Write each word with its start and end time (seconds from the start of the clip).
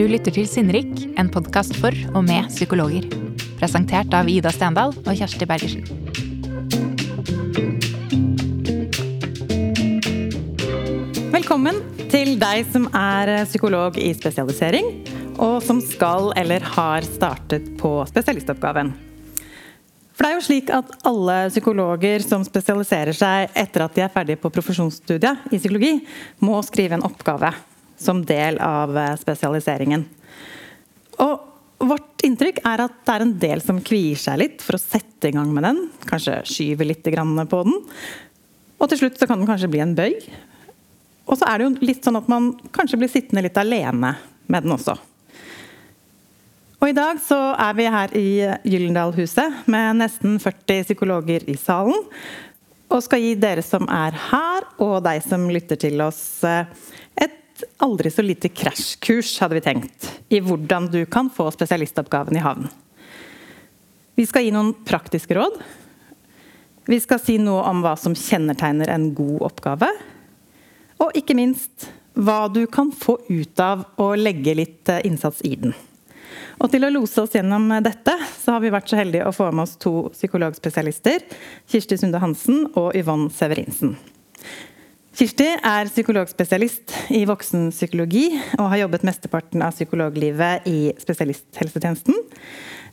Du 0.00 0.06
lytter 0.08 0.32
til 0.32 0.46
Sinnrik, 0.48 0.94
en 1.20 1.28
podkast 1.28 1.74
for 1.76 1.92
og 2.16 2.22
med 2.24 2.46
psykologer. 2.48 3.04
Presentert 3.60 4.14
av 4.16 4.30
Ida 4.32 4.48
Stendal 4.48 4.94
og 4.96 5.10
Kjersti 5.12 5.44
Bergersen. 5.44 5.84
Velkommen 11.36 11.82
til 12.08 12.32
deg 12.40 12.72
som 12.72 12.88
er 12.96 13.44
psykolog 13.44 14.00
i 14.00 14.14
spesialisering, 14.16 14.88
og 15.36 15.60
som 15.68 15.84
skal 15.84 16.32
eller 16.32 16.64
har 16.78 17.04
startet 17.04 17.68
på 17.76 17.98
spesialistoppgaven. 18.08 18.96
For 20.16 20.24
det 20.24 20.30
er 20.30 20.38
jo 20.38 20.46
slik 20.48 20.72
at 20.80 20.96
alle 21.04 21.42
psykologer 21.52 22.24
som 22.24 22.48
spesialiserer 22.48 23.12
seg 23.12 23.52
etter 23.52 23.84
at 23.84 24.00
de 24.00 24.08
er 24.08 24.16
ferdige 24.16 24.40
på 24.40 24.48
profesjonsstudiet 24.48 25.52
i 25.52 25.60
psykologi, 25.60 25.98
må 26.40 26.64
skrive 26.64 26.96
en 26.96 27.04
oppgave 27.04 27.52
som 28.00 28.24
del 28.26 28.58
av 28.64 28.96
spesialiseringen. 29.20 30.06
Og 31.20 31.46
vårt 31.80 32.24
inntrykk 32.26 32.60
er 32.68 32.84
at 32.84 32.96
det 33.06 33.14
er 33.14 33.24
en 33.24 33.36
del 33.40 33.62
som 33.64 33.80
kvier 33.84 34.18
seg 34.20 34.40
litt 34.42 34.64
for 34.64 34.76
å 34.76 34.82
sette 34.82 35.30
i 35.30 35.34
gang 35.36 35.52
med 35.54 35.64
den. 35.64 35.82
Kanskje 36.08 36.40
skyver 36.48 36.88
litt 36.88 37.04
på 37.04 37.62
den. 37.64 37.76
Og 38.80 38.88
til 38.88 39.02
slutt 39.02 39.20
så 39.20 39.28
kan 39.28 39.40
den 39.40 39.48
kanskje 39.48 39.70
bli 39.72 39.82
en 39.84 39.96
bøy. 39.96 40.16
Og 41.30 41.38
så 41.38 41.46
er 41.46 41.58
det 41.58 41.68
jo 41.68 41.86
litt 41.86 42.04
sånn 42.04 42.18
at 42.18 42.28
man 42.28 42.52
kanskje 42.74 42.98
blir 43.00 43.12
sittende 43.12 43.44
litt 43.46 43.58
alene 43.60 44.16
med 44.50 44.66
den 44.66 44.74
også. 44.74 44.96
Og 46.80 46.88
i 46.88 46.96
dag 46.96 47.18
så 47.20 47.38
er 47.60 47.74
vi 47.76 47.88
her 47.92 48.14
i 48.16 48.28
Gyllendalhuset 48.64 49.66
med 49.68 50.00
nesten 50.00 50.38
40 50.40 50.86
psykologer 50.88 51.44
i 51.52 51.56
salen. 51.60 52.06
Og 52.90 53.04
skal 53.04 53.20
gi 53.22 53.34
dere 53.38 53.62
som 53.62 53.84
er 53.92 54.16
her, 54.30 54.64
og 54.82 55.02
deg 55.04 55.20
som 55.22 55.44
lytter 55.52 55.78
til 55.78 56.00
oss, 56.02 56.40
et 56.42 57.36
aldri 57.82 58.10
så 58.12 58.24
lite 58.24 58.50
krasjkurs, 58.52 59.34
hadde 59.42 59.58
vi 59.58 59.64
tenkt, 59.64 60.08
i 60.28 60.40
hvordan 60.44 60.88
du 60.92 61.02
kan 61.10 61.30
få 61.32 61.48
spesialistoppgaven 61.54 62.38
i 62.38 62.44
havn. 62.44 62.70
Vi 64.18 64.26
skal 64.28 64.44
gi 64.44 64.54
noen 64.54 64.74
praktiske 64.84 65.36
råd 65.38 65.60
vi 66.90 67.00
skal 67.00 67.20
si 67.22 67.36
noe 67.38 67.62
om 67.70 67.84
hva 67.84 67.92
som 67.94 68.16
kjennetegner 68.18 68.90
en 68.90 69.10
god 69.14 69.44
oppgave. 69.50 69.86
Og 70.98 71.14
ikke 71.14 71.36
minst 71.38 71.86
hva 72.18 72.48
du 72.50 72.64
kan 72.66 72.90
få 72.90 73.14
ut 73.28 73.62
av 73.62 73.84
å 74.02 74.08
legge 74.18 74.56
litt 74.58 74.90
eh, 74.90 75.04
innsats 75.06 75.44
i 75.46 75.54
den. 75.60 75.76
Og 76.58 76.66
Til 76.72 76.84
å 76.84 76.90
lose 76.90 77.22
oss 77.22 77.36
gjennom 77.36 77.68
dette, 77.84 78.16
så 78.42 78.56
har 78.56 78.64
vi 78.64 78.72
vært 78.74 78.90
så 78.90 78.98
heldige 78.98 79.28
å 79.28 79.34
få 79.34 79.52
med 79.52 79.68
oss 79.68 79.76
to 79.80 80.10
psykologspesialister. 80.16 81.22
Kirsti 81.70 82.00
Sunde 82.00 82.20
Hansen 82.20 82.66
og 82.74 82.90
Yvonne 82.98 83.30
Severinsen. 83.32 83.94
Kirsti 85.20 85.44
er 85.52 85.88
psykologspesialist 85.90 86.94
i 87.12 87.26
voksenpsykologi 87.28 88.22
og 88.54 88.70
har 88.72 88.78
jobbet 88.80 89.02
mesteparten 89.04 89.60
av 89.60 89.74
psykologlivet 89.74 90.64
i 90.64 90.94
spesialisthelsetjenesten. 90.96 92.16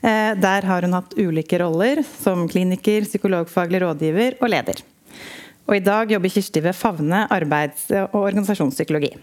Eh, 0.01 0.33
der 0.35 0.65
har 0.67 0.83
hun 0.83 0.97
hatt 0.97 1.13
ulike 1.15 1.61
roller 1.61 2.01
som 2.03 2.43
kliniker, 2.51 3.05
psykologfaglig 3.07 3.79
rådgiver 3.85 4.35
og 4.41 4.51
leder. 4.51 4.81
Og 5.69 5.77
I 5.77 5.85
dag 5.85 6.11
jobber 6.11 6.33
Kirsti 6.33 6.65
ved 6.65 6.75
Favne 6.75 7.21
arbeids- 7.31 7.93
og 7.95 8.17
organisasjonspsykologi. 8.25 9.13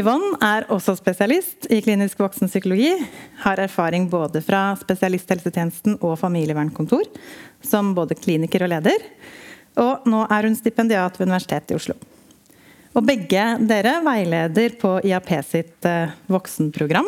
Yvonne 0.00 0.40
er 0.42 0.66
også 0.74 0.96
spesialist 0.98 1.68
i 1.70 1.78
klinisk 1.86 2.18
voksenpsykologi. 2.18 2.96
Har 3.44 3.62
erfaring 3.62 4.10
både 4.10 4.42
fra 4.42 4.72
spesialisthelsetjenesten 4.82 6.00
og 6.00 6.18
familievernkontor, 6.18 7.06
som 7.62 7.94
både 7.94 8.18
kliniker 8.18 8.66
og 8.66 8.74
leder. 8.74 9.06
Og 9.80 10.08
nå 10.10 10.24
er 10.28 10.48
hun 10.48 10.56
stipendiat 10.58 11.16
ved 11.18 11.28
Universitetet 11.28 11.74
i 11.74 11.78
Oslo. 11.78 11.96
Og 12.90 13.06
begge 13.06 13.44
dere 13.70 14.00
veileder 14.02 14.74
på 14.80 14.96
IAP 15.06 15.30
sitt 15.46 15.86
eh, 15.86 16.10
voksenprogram, 16.30 17.06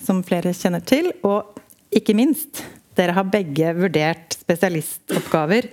som 0.00 0.22
flere 0.24 0.54
kjenner 0.56 0.82
til. 0.84 1.10
Og 1.28 1.60
ikke 1.94 2.16
minst, 2.16 2.64
dere 2.96 3.14
har 3.16 3.28
begge 3.28 3.74
vurdert 3.76 4.38
spesialistoppgaver 4.40 5.68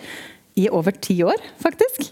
i 0.59 0.67
over 0.69 0.97
ti 0.99 1.21
år, 1.23 1.39
faktisk. 1.63 2.11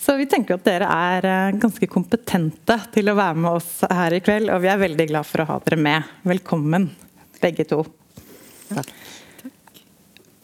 Så 0.00 0.16
vi 0.18 0.26
tenker 0.28 0.58
at 0.58 0.66
dere 0.66 0.88
er 0.90 1.28
eh, 1.28 1.58
ganske 1.60 1.88
kompetente 1.90 2.76
til 2.94 3.08
å 3.10 3.16
være 3.16 3.40
med 3.40 3.56
oss 3.56 3.70
her 3.88 4.16
i 4.16 4.20
kveld. 4.24 4.52
Og 4.52 4.60
vi 4.64 4.70
er 4.72 4.84
veldig 4.84 5.08
glad 5.12 5.28
for 5.28 5.44
å 5.44 5.48
ha 5.52 5.58
dere 5.64 5.80
med. 5.80 6.12
Velkommen, 6.28 6.90
begge 7.40 7.66
to. 7.72 7.82
Takk. 8.70 8.92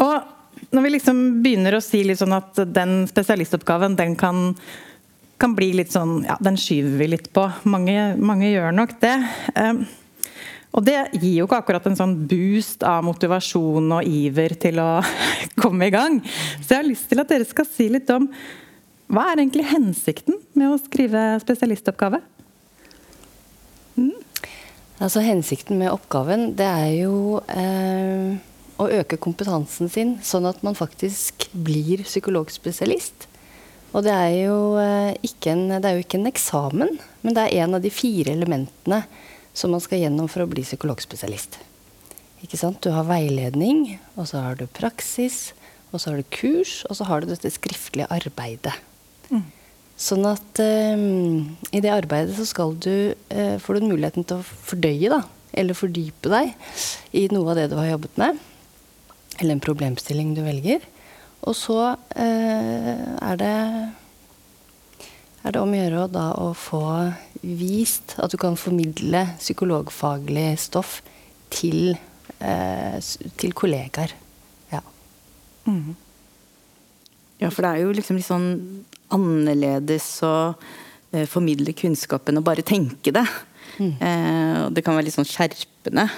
Og 0.03 0.36
når 0.73 0.85
vi 0.85 0.93
liksom 0.97 1.23
begynner 1.45 1.77
å 1.77 1.85
si 1.85 2.03
sånn 2.17 2.35
at 2.37 2.59
den 2.73 3.05
spesialistoppgaven, 3.11 3.97
den 3.99 4.17
kan, 4.19 4.55
kan 5.41 5.55
bli 5.57 5.73
litt 5.77 5.93
sånn 5.95 6.23
Ja, 6.27 6.39
den 6.41 6.59
skyver 6.61 6.97
vi 7.01 7.13
litt 7.13 7.31
på. 7.37 7.47
Mange, 7.69 8.15
mange 8.17 8.51
gjør 8.51 8.75
nok 8.77 8.97
det. 9.03 9.17
Um, 9.55 9.85
og 10.77 10.85
det 10.85 10.99
gir 11.17 11.39
jo 11.39 11.47
ikke 11.47 11.63
akkurat 11.63 11.87
en 11.89 11.97
sånn 11.97 12.15
boost 12.29 12.85
av 12.85 13.05
motivasjon 13.07 13.95
og 13.97 14.09
iver 14.09 14.57
til 14.61 14.81
å 14.83 14.91
komme 15.63 15.89
i 15.89 15.95
gang. 15.95 16.21
Så 16.61 16.75
jeg 16.75 16.81
har 16.83 16.89
lyst 16.89 17.09
til 17.13 17.23
at 17.23 17.33
dere 17.33 17.49
skal 17.49 17.69
si 17.69 17.89
litt 17.93 18.11
om 18.13 18.29
hva 19.07 19.29
er 19.31 19.39
egentlig 19.39 19.69
hensikten 19.71 20.41
med 20.59 20.73
å 20.73 20.81
skrive 20.83 21.37
spesialistoppgave? 21.45 22.19
Mm. 23.97 24.17
Altså 24.97 25.23
Hensikten 25.23 25.79
med 25.79 25.93
oppgaven 25.93 26.51
det 26.59 26.67
er 26.67 26.93
jo 27.05 27.39
eh, 27.53 28.37
å 28.83 28.89
øke 28.93 29.19
kompetansen 29.21 29.89
sin, 29.93 30.17
sånn 30.25 30.49
at 30.49 30.63
man 30.67 30.77
faktisk 30.77 31.49
blir 31.53 32.05
psykologspesialist. 32.05 33.29
Og 33.97 34.05
det 34.05 34.13
er, 34.13 34.35
jo, 34.45 34.77
eh, 34.81 35.15
ikke 35.25 35.55
en, 35.55 35.69
det 35.81 35.89
er 35.89 35.97
jo 35.97 36.05
ikke 36.05 36.19
en 36.21 36.29
eksamen, 36.29 36.99
men 37.25 37.37
det 37.37 37.47
er 37.47 37.65
en 37.65 37.79
av 37.79 37.85
de 37.85 37.93
fire 37.93 38.35
elementene 38.35 39.05
som 39.57 39.73
man 39.73 39.81
skal 39.81 40.03
gjennom 40.03 40.29
for 40.29 40.45
å 40.45 40.51
bli 40.51 40.65
psykologspesialist. 40.67 41.57
Ikke 42.45 42.59
sant? 42.61 42.83
Du 42.85 42.93
har 42.93 43.07
veiledning, 43.09 43.97
og 44.15 44.29
så 44.29 44.43
har 44.45 44.59
du 44.61 44.67
praksis, 44.69 45.55
og 45.93 46.03
så 46.03 46.13
har 46.13 46.21
du 46.21 46.35
kurs, 46.35 46.83
og 46.91 46.99
så 46.99 47.07
har 47.09 47.23
du 47.23 47.31
dette 47.31 47.53
skriftlige 47.55 48.11
arbeidet. 48.13 48.75
Mm. 49.31 49.47
Sånn 49.97 50.27
at 50.29 50.61
um, 50.61 51.57
i 51.73 51.81
det 51.81 51.95
arbeidet 51.95 52.37
så 52.37 52.45
skal 52.45 52.75
du 52.77 53.15
uh, 53.33 53.57
får 53.63 53.79
du 53.79 53.87
muligheten 53.89 54.27
til 54.29 54.43
å 54.43 54.45
fordøye, 54.45 55.09
da, 55.09 55.23
eller 55.57 55.79
fordype 55.79 56.29
deg 56.29 56.53
i 57.17 57.25
noe 57.33 57.55
av 57.55 57.63
det 57.63 57.71
du 57.73 57.79
har 57.81 57.95
jobbet 57.95 58.21
med. 58.21 58.45
Eller 59.39 59.57
en 59.57 59.63
problemstilling 59.65 60.35
du 60.37 60.43
velger. 60.47 60.85
Og 61.47 61.55
så 61.57 61.79
eh, 62.17 63.07
er 63.23 63.41
det 63.41 63.55
er 65.47 65.55
det 65.55 65.63
om 65.63 65.71
å 65.71 65.79
gjøre 65.79 66.07
da 66.11 66.25
å 66.43 66.49
få 66.59 66.83
vist 67.47 68.17
at 68.19 68.33
du 68.33 68.39
kan 68.41 68.57
formidle 68.59 69.23
psykologfaglig 69.39 70.49
stoff 70.59 70.99
til, 71.55 71.95
eh, 72.41 72.97
til 73.39 73.55
kollegaer. 73.55 74.15
Ja. 74.73 74.83
Mm. 75.67 75.95
ja, 77.39 77.51
for 77.51 77.63
det 77.63 77.71
er 77.71 77.85
jo 77.85 77.95
liksom 77.95 78.19
litt 78.19 78.27
sånn 78.27 78.51
annerledes 79.15 80.09
å 80.27 80.35
eh, 81.13 81.29
formidle 81.31 81.77
kunnskapen 81.79 82.41
og 82.41 82.47
bare 82.49 82.67
tenke 82.67 83.15
det. 83.15 83.27
Mm. 83.79 83.95
Eh, 84.03 84.61
det 84.75 84.83
kan 84.83 84.99
være 84.99 85.07
litt 85.07 85.19
sånn 85.19 85.31
skjerpende. 85.31 86.09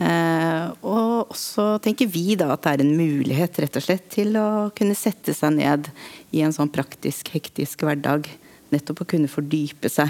Eh, 0.00 0.66
og 0.80 1.34
også 1.34 1.74
tenker 1.84 2.08
vi 2.08 2.32
da 2.38 2.54
at 2.54 2.64
det 2.64 2.72
er 2.72 2.82
en 2.86 2.94
mulighet 2.96 3.58
rett 3.60 3.74
og 3.76 3.84
slett 3.84 4.06
til 4.14 4.32
å 4.40 4.70
kunne 4.76 4.96
sette 4.96 5.34
seg 5.36 5.58
ned 5.58 5.90
i 6.32 6.40
en 6.46 6.54
sånn 6.56 6.70
praktisk, 6.72 7.34
hektisk 7.34 7.84
hverdag 7.84 8.30
nettopp 8.72 9.02
å 9.04 9.08
kunne 9.12 9.28
fordype 9.30 9.90
seg 9.92 10.08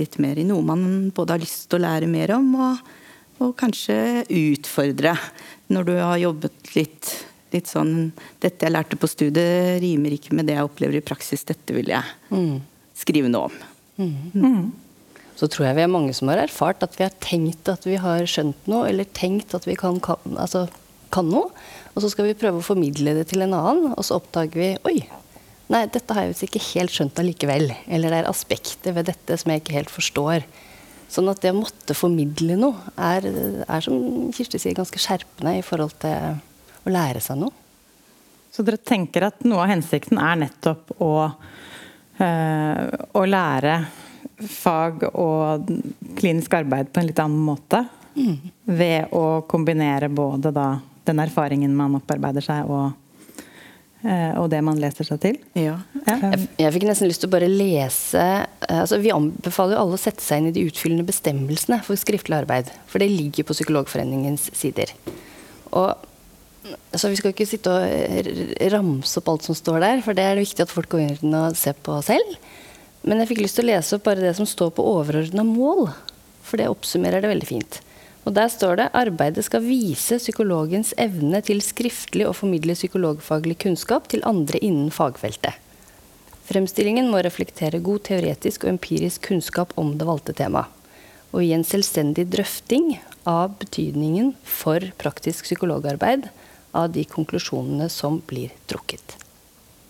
litt 0.00 0.16
mer 0.22 0.38
i 0.40 0.46
noe 0.46 0.64
man 0.64 1.10
både 1.16 1.36
har 1.36 1.42
lyst 1.42 1.66
til 1.68 1.80
å 1.80 1.84
lære 1.84 2.08
mer 2.08 2.32
om, 2.36 2.48
og, 2.68 2.80
og 3.42 3.52
kanskje 3.60 4.24
utfordre 4.24 5.16
når 5.72 5.88
du 5.88 5.94
har 5.98 6.16
jobbet 6.22 6.72
litt, 6.76 7.12
litt 7.52 7.68
sånn 7.68 8.12
'Dette 8.40 8.68
jeg 8.68 8.72
lærte 8.72 9.00
på 9.00 9.10
studiet, 9.10 9.82
rimer 9.82 10.16
ikke 10.16 10.36
med 10.36 10.48
det 10.48 10.56
jeg 10.56 10.68
opplever 10.68 11.00
i 11.00 11.04
praksis. 11.04 11.44
Dette 11.44 11.76
vil 11.76 11.92
jeg 11.92 12.04
mm. 12.30 12.56
skrive 12.94 13.32
noe 13.32 13.50
om'. 13.50 13.62
Mm. 13.96 14.16
Mm. 14.32 14.85
Så 15.36 15.48
tror 15.52 15.68
jeg 15.68 15.76
vi 15.76 15.84
er 15.84 15.92
mange 15.92 16.14
som 16.16 16.30
har 16.32 16.40
erfart 16.40 16.84
at 16.86 16.96
vi 16.96 17.04
har 17.04 17.14
tenkt 17.20 17.68
at 17.68 17.84
vi 17.84 17.98
har 18.00 18.24
skjønt 18.30 18.68
noe, 18.70 18.86
eller 18.88 19.08
tenkt 19.16 19.52
at 19.56 19.68
vi 19.68 19.76
kan, 19.76 20.00
kan, 20.00 20.20
altså, 20.40 20.64
kan 21.12 21.28
noe. 21.28 21.52
Og 21.92 22.02
så 22.04 22.10
skal 22.12 22.30
vi 22.30 22.38
prøve 22.38 22.62
å 22.62 22.64
formidle 22.64 23.18
det 23.18 23.28
til 23.32 23.44
en 23.44 23.56
annen, 23.56 23.92
og 23.92 24.06
så 24.06 24.18
oppdager 24.20 24.62
vi 24.62 24.72
Oi, 24.88 24.98
Nei, 25.66 25.82
dette 25.90 26.14
har 26.14 26.22
jeg 26.22 26.30
visst 26.30 26.44
ikke 26.46 26.62
helt 26.76 26.94
skjønt 26.94 27.18
allikevel. 27.18 27.72
Eller 27.90 28.12
det 28.12 28.20
er 28.20 28.28
aspekter 28.30 28.94
ved 28.94 29.08
dette 29.08 29.34
som 29.40 29.50
jeg 29.50 29.64
ikke 29.64 29.74
helt 29.74 29.90
forstår. 29.90 30.44
Sånn 31.10 31.30
at 31.30 31.40
det 31.42 31.50
å 31.50 31.58
måtte 31.58 31.94
formidle 31.98 32.54
noe 32.58 32.92
er, 32.94 33.26
er, 33.66 33.82
som 33.82 34.30
Kirsti 34.34 34.60
sier, 34.62 34.76
ganske 34.78 35.00
skjerpende 35.02 35.56
i 35.58 35.64
forhold 35.66 35.96
til 36.02 36.38
å 36.86 36.94
lære 36.94 37.22
seg 37.22 37.40
noe. 37.42 37.54
Så 38.54 38.62
dere 38.66 38.78
tenker 38.78 39.26
at 39.26 39.42
noe 39.46 39.64
av 39.64 39.72
hensikten 39.72 40.20
er 40.22 40.38
nettopp 40.40 40.94
å, 41.02 41.12
øh, 42.22 42.82
å 43.18 43.24
lære 43.26 43.74
fag 44.36 45.06
og 45.12 45.70
klinisk 46.18 46.54
arbeid 46.58 46.92
på 46.92 47.00
en 47.00 47.08
litt 47.08 47.22
annen 47.22 47.42
måte? 47.46 47.84
Mm. 48.16 48.36
Ved 48.64 49.16
å 49.16 49.42
kombinere 49.48 50.08
både 50.12 50.52
da, 50.54 50.68
den 51.08 51.20
erfaringen 51.24 51.74
man 51.76 51.98
opparbeider 51.98 52.44
seg, 52.44 52.70
og 52.70 54.06
eh, 54.06 54.32
og 54.40 54.48
det 54.52 54.62
man 54.64 54.80
leser 54.80 55.08
seg 55.08 55.20
til. 55.24 55.38
Ja. 55.58 55.78
Ja. 56.06 56.16
Jeg, 56.32 56.48
jeg 56.62 56.74
fikk 56.76 56.88
nesten 56.88 57.10
lyst 57.10 57.24
til 57.24 57.30
å 57.30 57.36
bare 57.36 57.50
lese 57.50 58.24
eh, 58.24 58.80
altså 58.80 59.00
Vi 59.02 59.12
anbefaler 59.14 59.76
jo 59.76 59.84
alle 59.84 59.98
å 59.98 60.00
sette 60.00 60.24
seg 60.24 60.42
inn 60.42 60.50
i 60.50 60.56
de 60.56 60.66
utfyllende 60.68 61.06
bestemmelsene 61.08 61.80
for 61.86 62.00
skriftlig 62.00 62.40
arbeid. 62.40 62.72
For 62.90 63.02
det 63.02 63.12
ligger 63.12 63.48
på 63.48 63.56
Psykologforeningens 63.56 64.50
sider. 64.56 64.92
Og 65.76 65.94
så 66.96 67.10
Vi 67.12 67.18
skal 67.20 67.30
ikke 67.30 67.46
sitte 67.46 67.70
og 67.70 68.62
ramse 68.72 69.20
opp 69.20 69.28
alt 69.30 69.44
som 69.46 69.54
står 69.54 69.82
der, 69.84 70.00
for 70.02 70.16
det 70.16 70.24
er 70.24 70.34
det 70.34 70.46
viktig 70.48 70.64
at 70.64 70.72
folk 70.72 70.88
går 70.90 71.04
inn 71.04 71.36
og 71.36 71.58
ser 71.58 71.76
på 71.78 71.94
selv. 72.02 72.38
Men 73.06 73.22
jeg 73.22 73.30
fikk 73.30 73.42
lyst 73.44 73.60
til 73.60 73.68
å 73.68 73.70
lese 73.70 73.96
opp 73.96 74.06
bare 74.08 74.24
det 74.24 74.34
som 74.34 74.48
står 74.48 74.72
på 74.76 74.84
overordna 74.84 75.44
mål. 75.46 75.88
For 76.46 76.58
det 76.58 76.70
oppsummerer 76.70 77.22
det 77.22 77.30
veldig 77.30 77.48
fint. 77.48 77.80
Og 78.26 78.34
Der 78.34 78.50
står 78.50 78.80
det 78.80 78.88
arbeidet 78.98 79.44
skal 79.46 79.62
vise 79.62 80.18
psykologens 80.18 80.90
evne 80.98 81.38
til 81.46 81.62
skriftlig 81.62 82.26
å 82.26 82.34
formidle 82.34 82.74
psykologfaglig 82.74 83.60
kunnskap 83.62 84.08
til 84.10 84.24
andre 84.26 84.58
innen 84.58 84.90
fagfeltet. 84.90 85.54
Fremstillingen 86.46 87.06
må 87.10 87.22
reflektere 87.22 87.82
god 87.82 88.04
teoretisk 88.06 88.66
og 88.66 88.72
empirisk 88.74 89.28
kunnskap 89.30 89.72
om 89.78 89.94
det 89.98 90.06
valgte 90.06 90.34
temaet. 90.34 90.70
Og 91.34 91.42
i 91.42 91.52
en 91.54 91.66
selvstendig 91.66 92.28
drøfting 92.32 92.96
av 93.26 93.54
betydningen 93.60 94.32
for 94.46 94.82
praktisk 94.98 95.46
psykologarbeid 95.46 96.28
av 96.74 96.90
de 96.94 97.02
konklusjonene 97.06 97.88
som 97.90 98.20
blir 98.26 98.54
trukket. 98.70 99.16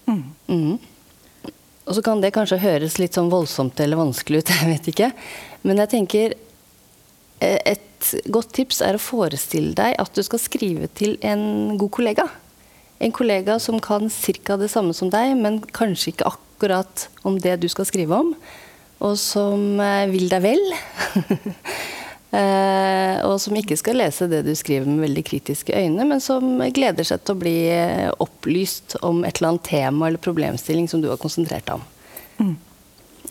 Mhm. 0.06 0.78
Og 1.86 1.94
så 1.94 2.02
kan 2.02 2.22
det 2.22 2.34
kanskje 2.34 2.58
høres 2.62 2.98
litt 2.98 3.16
sånn 3.16 3.30
voldsomt 3.30 3.78
eller 3.82 4.00
vanskelig 4.00 4.42
ut, 4.42 4.52
jeg 4.58 4.70
vet 4.72 4.90
ikke. 4.92 5.10
Men 5.66 5.82
jeg 5.82 5.92
tenker 5.94 6.34
eh, 6.34 7.60
et 7.62 8.10
godt 8.30 8.52
tips 8.58 8.82
er 8.84 8.98
å 8.98 9.02
forestille 9.02 9.74
deg 9.78 9.96
at 10.02 10.12
du 10.14 10.22
skal 10.26 10.42
skrive 10.42 10.90
til 10.98 11.16
en 11.26 11.76
god 11.78 11.94
kollega. 11.98 12.28
En 13.02 13.12
kollega 13.12 13.58
som 13.60 13.78
kan 13.82 14.08
ca. 14.08 14.56
det 14.56 14.70
samme 14.72 14.94
som 14.96 15.10
deg, 15.12 15.34
men 15.38 15.60
kanskje 15.76 16.14
ikke 16.14 16.30
akkurat 16.30 17.08
om 17.28 17.36
det 17.40 17.58
du 17.60 17.68
skal 17.68 17.88
skrive 17.88 18.18
om. 18.18 18.32
Og 19.04 19.18
som 19.20 19.80
eh, 19.82 20.08
vil 20.10 20.30
deg 20.32 20.42
vel. 20.44 20.64
Eh, 22.34 23.18
og 23.22 23.38
som 23.40 23.54
ikke 23.56 23.78
skal 23.78 24.00
lese 24.00 24.26
det 24.28 24.42
du 24.44 24.52
skriver 24.58 24.88
med 24.88 25.04
veldig 25.06 25.22
kritiske 25.28 25.76
øyne, 25.78 26.04
men 26.08 26.22
som 26.22 26.58
gleder 26.74 27.06
seg 27.06 27.22
til 27.22 27.36
å 27.36 27.40
bli 27.40 27.56
eh, 27.70 28.08
opplyst 28.22 28.98
om 29.06 29.22
et 29.24 29.38
eller 29.38 29.54
annet 29.54 29.68
tema 29.68 30.08
eller 30.08 30.22
problemstilling 30.22 30.88
som 30.90 31.02
du 31.02 31.08
har 31.12 31.20
konsentrert 31.22 31.68
deg 31.68 31.78
om. 31.78 32.56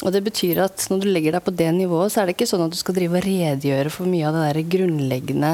Og 0.03 0.11
det 0.11 0.23
betyr 0.25 0.59
at 0.63 0.87
når 0.91 1.03
du 1.03 1.07
legger 1.11 1.35
deg 1.35 1.43
på 1.45 1.53
det 1.55 1.69
nivået, 1.75 2.11
så 2.11 2.21
er 2.21 2.27
det 2.27 2.35
ikke 2.35 2.49
sånn 2.49 2.65
at 2.65 2.73
du 2.73 2.79
skal 2.79 2.97
drive 2.97 3.19
og 3.19 3.27
redegjøre 3.27 3.91
for 3.93 4.09
mye 4.11 4.27
av 4.27 4.35
det 4.35 4.47
der 4.47 4.71
grunnleggende 4.75 5.51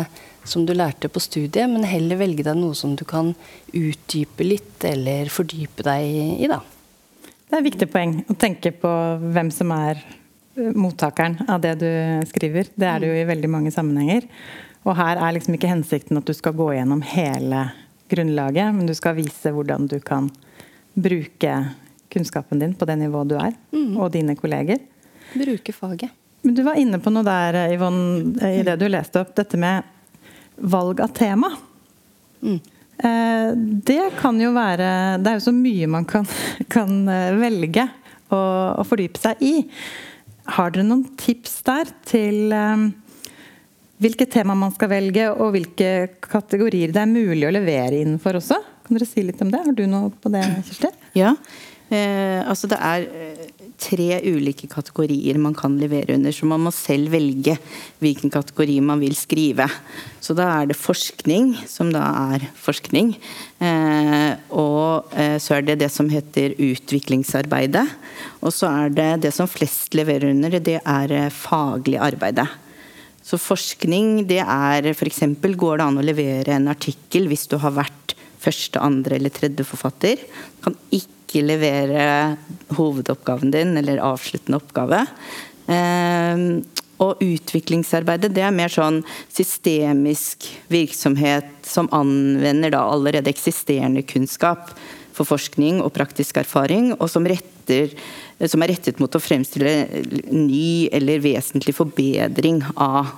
som 0.49 0.65
du 0.65 0.73
lærte 0.73 1.09
på 1.11 1.21
studiet, 1.21 1.69
men 1.69 1.85
heller 1.85 2.17
velge 2.17 2.45
deg 2.47 2.57
noe 2.57 2.77
som 2.77 2.95
du 2.97 3.03
kan 3.05 3.35
utdype 3.77 4.47
litt 4.47 4.85
eller 4.87 5.29
fordype 5.33 5.85
deg 5.85 6.07
i, 6.41 6.49
da. 6.49 6.61
Det 7.21 7.57
er 7.57 7.61
et 7.61 7.67
viktig 7.67 7.89
poeng 7.91 8.15
å 8.31 8.37
tenke 8.39 8.71
på 8.73 8.91
hvem 9.21 9.51
som 9.53 9.73
er 9.75 10.01
mottakeren 10.55 11.37
av 11.49 11.61
det 11.63 11.75
du 11.81 11.89
skriver. 12.29 12.67
Det 12.75 12.87
er 12.87 12.99
det 13.03 13.11
jo 13.11 13.19
i 13.21 13.27
veldig 13.29 13.49
mange 13.51 13.71
sammenhenger. 13.73 14.27
Og 14.83 14.95
her 14.97 15.19
er 15.21 15.35
liksom 15.35 15.55
ikke 15.55 15.69
hensikten 15.71 16.17
at 16.19 16.27
du 16.27 16.33
skal 16.35 16.55
gå 16.57 16.71
gjennom 16.75 17.03
hele 17.05 17.67
grunnlaget, 18.11 18.73
men 18.75 18.89
du 18.89 18.93
skal 18.97 19.15
vise 19.19 19.53
hvordan 19.53 19.87
du 19.91 19.99
kan 20.03 20.27
bruke 20.97 21.53
kunnskapen 22.11 22.59
din 22.59 22.73
på 22.75 22.85
det 22.89 22.97
nivået 22.99 23.29
du 23.31 23.37
er, 23.39 23.53
og 23.95 24.09
dine 24.11 24.35
kolleger. 24.35 24.81
Bruke 25.31 25.71
faget. 25.71 26.11
Men 26.43 26.55
du 26.57 26.63
var 26.65 26.75
inne 26.81 26.97
på 26.99 27.11
noe 27.13 27.23
der, 27.23 27.59
Yvonne, 27.71 28.33
i 28.49 28.63
det 28.65 28.73
du 28.81 28.87
leste 28.89 29.21
opp. 29.21 29.35
Dette 29.37 29.59
med 29.61 29.85
valg 30.57 30.99
av 31.05 31.13
tema. 31.15 31.51
Eh, 32.43 33.51
Det 33.55 34.11
kan 34.19 34.39
jo 34.41 34.51
være 34.53 35.17
Det 35.21 35.29
er 35.29 35.37
jo 35.37 35.43
så 35.45 35.53
mye 35.53 35.87
man 35.87 36.05
kan, 36.05 36.25
kan 36.69 37.07
eh, 37.09 37.35
velge 37.37 37.85
å, 38.33 38.41
å 38.81 38.83
fordype 38.87 39.21
seg 39.21 39.41
i. 39.45 39.53
Har 40.51 40.73
dere 40.73 40.87
noen 40.87 41.05
tips 41.19 41.61
der 41.67 41.91
til 42.07 42.51
eh, 42.55 42.85
hvilke 44.01 44.27
tema 44.31 44.55
man 44.57 44.73
skal 44.75 44.91
velge, 44.91 45.29
og 45.31 45.53
hvilke 45.55 45.91
kategorier 46.25 46.93
det 46.93 47.03
er 47.03 47.11
mulig 47.11 47.47
å 47.47 47.53
levere 47.53 48.01
innenfor 48.01 48.39
også? 48.41 48.57
Kan 48.85 48.97
dere 48.97 49.07
si 49.07 49.23
litt 49.25 49.41
om 49.43 49.51
det? 49.53 49.61
Har 49.67 49.77
du 49.77 49.85
noe 49.89 50.11
på 50.11 50.31
det, 50.33 50.43
Kirsti? 50.67 50.91
Ja. 51.19 51.35
Eh, 51.91 52.39
altså 52.47 52.69
det 52.71 52.79
er 52.79 53.05
eh, 53.11 53.47
tre 53.81 54.19
ulike 54.29 54.69
kategorier 54.69 55.39
man 55.41 55.55
kan 55.57 55.77
levere 55.81 56.15
under, 56.15 56.33
så 56.33 56.47
man 56.49 56.61
må 56.65 56.71
selv 56.75 57.11
velge 57.15 57.57
hvilken 58.01 58.31
kategori 58.33 58.77
man 58.85 59.01
vil 59.01 59.15
skrive. 59.17 59.67
Så 60.21 60.35
da 60.37 60.47
er 60.59 60.69
det 60.69 60.77
forskning, 60.79 61.53
som 61.69 61.91
da 61.93 62.03
er 62.35 62.45
forskning. 62.61 63.13
Eh, 63.59 64.31
og 64.53 65.13
eh, 65.17 65.37
så 65.41 65.57
er 65.57 65.67
det 65.67 65.79
det 65.81 65.91
som 65.93 66.09
heter 66.11 66.55
utviklingsarbeidet. 66.61 67.87
Og 68.41 68.53
så 68.53 68.69
er 68.69 68.93
det 68.93 69.11
det 69.27 69.33
som 69.35 69.49
flest 69.49 69.97
leverer 69.97 70.31
under, 70.31 70.59
det 70.61 70.79
er 70.81 71.15
eh, 71.17 71.31
faglig 71.33 71.97
arbeide. 72.01 72.47
Så 73.25 73.37
forskning, 73.37 74.23
det 74.29 74.41
er 74.41 74.93
f.eks. 74.95 75.23
går 75.41 75.77
det 75.77 75.85
an 75.85 76.01
å 76.01 76.05
levere 76.05 76.55
en 76.55 76.71
artikkel 76.71 77.29
hvis 77.29 77.47
du 77.51 77.59
har 77.61 77.75
vært 77.77 78.15
første, 78.41 78.81
andre 78.81 79.17
eller 79.17 79.33
tredje 79.33 79.65
forfatter. 79.67 80.21
Kan 80.65 80.77
ikke 80.93 81.43
levere 81.45 82.37
hovedoppgaven 82.75 83.53
din 83.53 83.77
eller 83.79 84.03
avsluttende 84.03 84.59
oppgave. 84.59 85.05
Eh, 85.71 86.47
og 87.01 87.21
utviklingsarbeidet 87.25 88.29
det 88.35 88.43
er 88.45 88.53
mer 88.53 88.69
sånn 88.69 89.01
systemisk 89.31 90.45
virksomhet 90.71 91.49
som 91.65 91.89
anvender 91.95 92.75
da 92.75 92.83
allerede 92.85 93.31
eksisterende 93.31 94.03
kunnskap 94.05 94.75
for 95.15 95.27
forskning 95.27 95.81
og 95.83 95.91
praktisk 95.95 96.37
erfaring, 96.39 96.93
og 96.97 97.09
som, 97.11 97.25
retter, 97.27 97.91
som 98.45 98.63
er 98.63 98.73
rettet 98.75 99.01
mot 99.01 99.11
å 99.11 99.21
fremstille 99.21 99.73
ny 100.31 100.87
eller 100.93 101.23
vesentlig 101.23 101.75
forbedring 101.77 102.61
av 102.75 103.11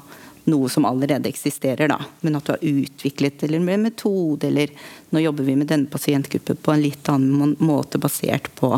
noe 0.49 0.69
som 0.69 0.85
allerede 0.85 1.29
eksisterer, 1.29 1.87
da. 1.87 1.99
Men 2.21 2.37
at 2.37 2.47
du 2.47 2.53
har 2.55 2.65
utviklet 2.65 3.43
eller 3.43 3.63
med 3.63 3.85
metode, 3.87 4.47
eller 4.47 4.73
nå 5.13 5.23
jobber 5.23 5.47
vi 5.47 5.55
med 5.59 5.69
denne 5.71 5.91
pasientgruppen 5.91 6.59
på 6.59 6.73
en 6.73 6.83
litt 6.83 7.09
annen 7.11 7.55
måte 7.63 8.01
basert 8.01 8.49
på 8.59 8.75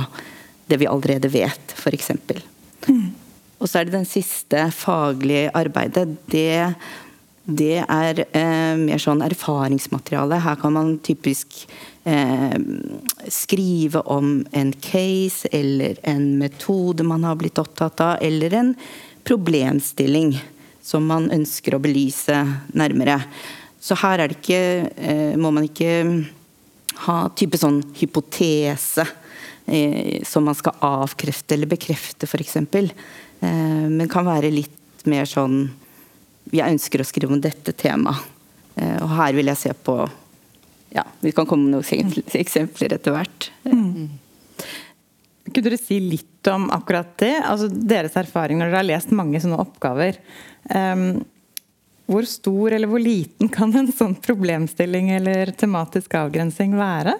det 0.69 0.79
vi 0.81 0.89
allerede 0.89 1.29
vet, 1.33 1.73
f.eks. 1.77 2.11
Og 3.57 3.69
så 3.69 3.79
er 3.79 3.87
det 3.87 3.95
den 3.95 4.07
siste 4.09 4.67
faglige 4.75 5.51
arbeidet. 5.57 6.07
Det, 6.29 6.65
det 7.45 7.81
er 7.81 8.23
eh, 8.25 8.73
mer 8.77 9.01
sånn 9.01 9.23
erfaringsmateriale. 9.25 10.41
Her 10.43 10.57
kan 10.61 10.75
man 10.75 10.95
typisk 11.05 11.63
eh, 12.03 12.57
skrive 13.31 14.03
om 14.11 14.41
en 14.51 14.73
case 14.85 15.49
eller 15.55 16.01
en 16.03 16.35
metode 16.41 17.05
man 17.07 17.25
har 17.25 17.39
blitt 17.41 17.61
opptatt 17.61 18.03
av, 18.03 18.17
eller 18.21 18.53
en 18.53 18.75
problemstilling 19.25 20.35
som 20.85 21.05
man 21.09 21.31
ønsker 21.33 21.75
å 21.75 21.81
belyse 21.81 22.37
nærmere. 22.77 23.17
Så 23.81 23.97
her 24.03 24.21
er 24.21 24.33
ikke, 24.35 24.59
eh, 24.95 25.33
må 25.37 25.51
man 25.53 25.65
ikke 25.65 25.91
ha 27.05 27.17
type 27.37 27.57
sånn 27.59 27.81
hypotese 27.97 29.05
eh, 29.65 30.21
som 30.25 30.45
man 30.45 30.57
skal 30.57 30.77
avkrefte 30.85 31.57
eller 31.57 31.69
bekrefte, 31.69 32.29
f.eks. 32.29 32.57
Eh, 32.61 33.85
men 33.89 34.11
kan 34.11 34.27
være 34.27 34.53
litt 34.53 35.05
mer 35.09 35.27
sånn 35.29 35.67
Jeg 36.53 36.75
ønsker 36.75 37.01
å 37.01 37.05
skrive 37.05 37.33
om 37.33 37.41
dette 37.41 37.73
temaet. 37.73 38.21
Eh, 38.77 38.97
og 39.01 39.09
her 39.17 39.33
vil 39.33 39.49
jeg 39.49 39.61
se 39.63 39.73
på 39.73 39.97
Ja, 40.93 41.03
vi 41.19 41.33
kan 41.35 41.47
komme 41.49 41.67
med 41.67 41.81
noen 41.81 42.25
eksempler 42.45 42.95
etter 42.95 43.15
hvert. 43.15 43.34
Kunne 45.65 45.79
dere 45.79 45.81
si 45.81 45.95
litt 45.97 46.47
om 46.53 46.67
akkurat 46.69 47.15
det? 47.17 47.39
Altså 47.41 47.65
Deres 47.73 48.13
erfaring 48.21 48.59
når 48.59 48.69
dere 48.69 48.81
har 48.83 48.85
lest 48.85 49.13
mange 49.17 49.39
sånne 49.41 49.57
oppgaver. 49.63 50.19
Um, 50.69 51.23
hvor 52.05 52.27
stor 52.29 52.75
eller 52.77 52.91
hvor 52.91 53.01
liten 53.01 53.49
kan 53.49 53.73
en 53.73 53.89
sånn 53.89 54.13
problemstilling 54.21 55.09
eller 55.15 55.49
tematisk 55.57 56.13
avgrensing 56.19 56.75
være? 56.77 57.15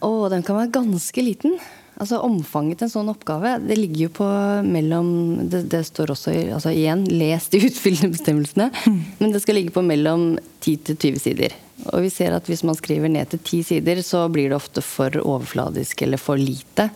Å, 0.00 0.10
den 0.32 0.46
kan 0.46 0.56
være 0.56 0.72
ganske 0.78 1.26
liten. 1.26 1.58
Altså 2.00 2.22
Omfanget 2.24 2.80
til 2.80 2.88
en 2.88 2.94
sånn 2.94 3.12
oppgave 3.12 3.58
det 3.60 3.76
ligger 3.76 4.06
jo 4.06 4.14
på 4.18 4.30
mellom 4.64 5.06
Det, 5.52 5.62
det 5.72 5.82
står 5.88 6.14
også 6.16 6.32
altså 6.56 6.72
igjen, 6.72 7.04
les 7.12 7.52
de 7.52 7.60
utfyllende 7.68 8.16
bestemmelsene. 8.16 8.72
Men 9.20 9.36
det 9.36 9.44
skal 9.44 9.60
ligge 9.60 9.76
på 9.76 9.84
mellom 9.84 10.30
10 10.64 10.80
til 10.88 11.02
20 11.12 11.24
sider. 11.28 11.60
Og 11.92 12.00
vi 12.06 12.10
ser 12.12 12.34
at 12.36 12.48
hvis 12.48 12.64
man 12.66 12.78
skriver 12.78 13.12
ned 13.12 13.28
til 13.32 13.42
ti 13.44 13.60
sider, 13.66 14.00
så 14.04 14.24
blir 14.32 14.50
det 14.50 14.58
ofte 14.58 14.82
for 14.84 15.12
overfladisk 15.22 16.02
eller 16.06 16.20
for 16.20 16.40
lite. 16.40 16.88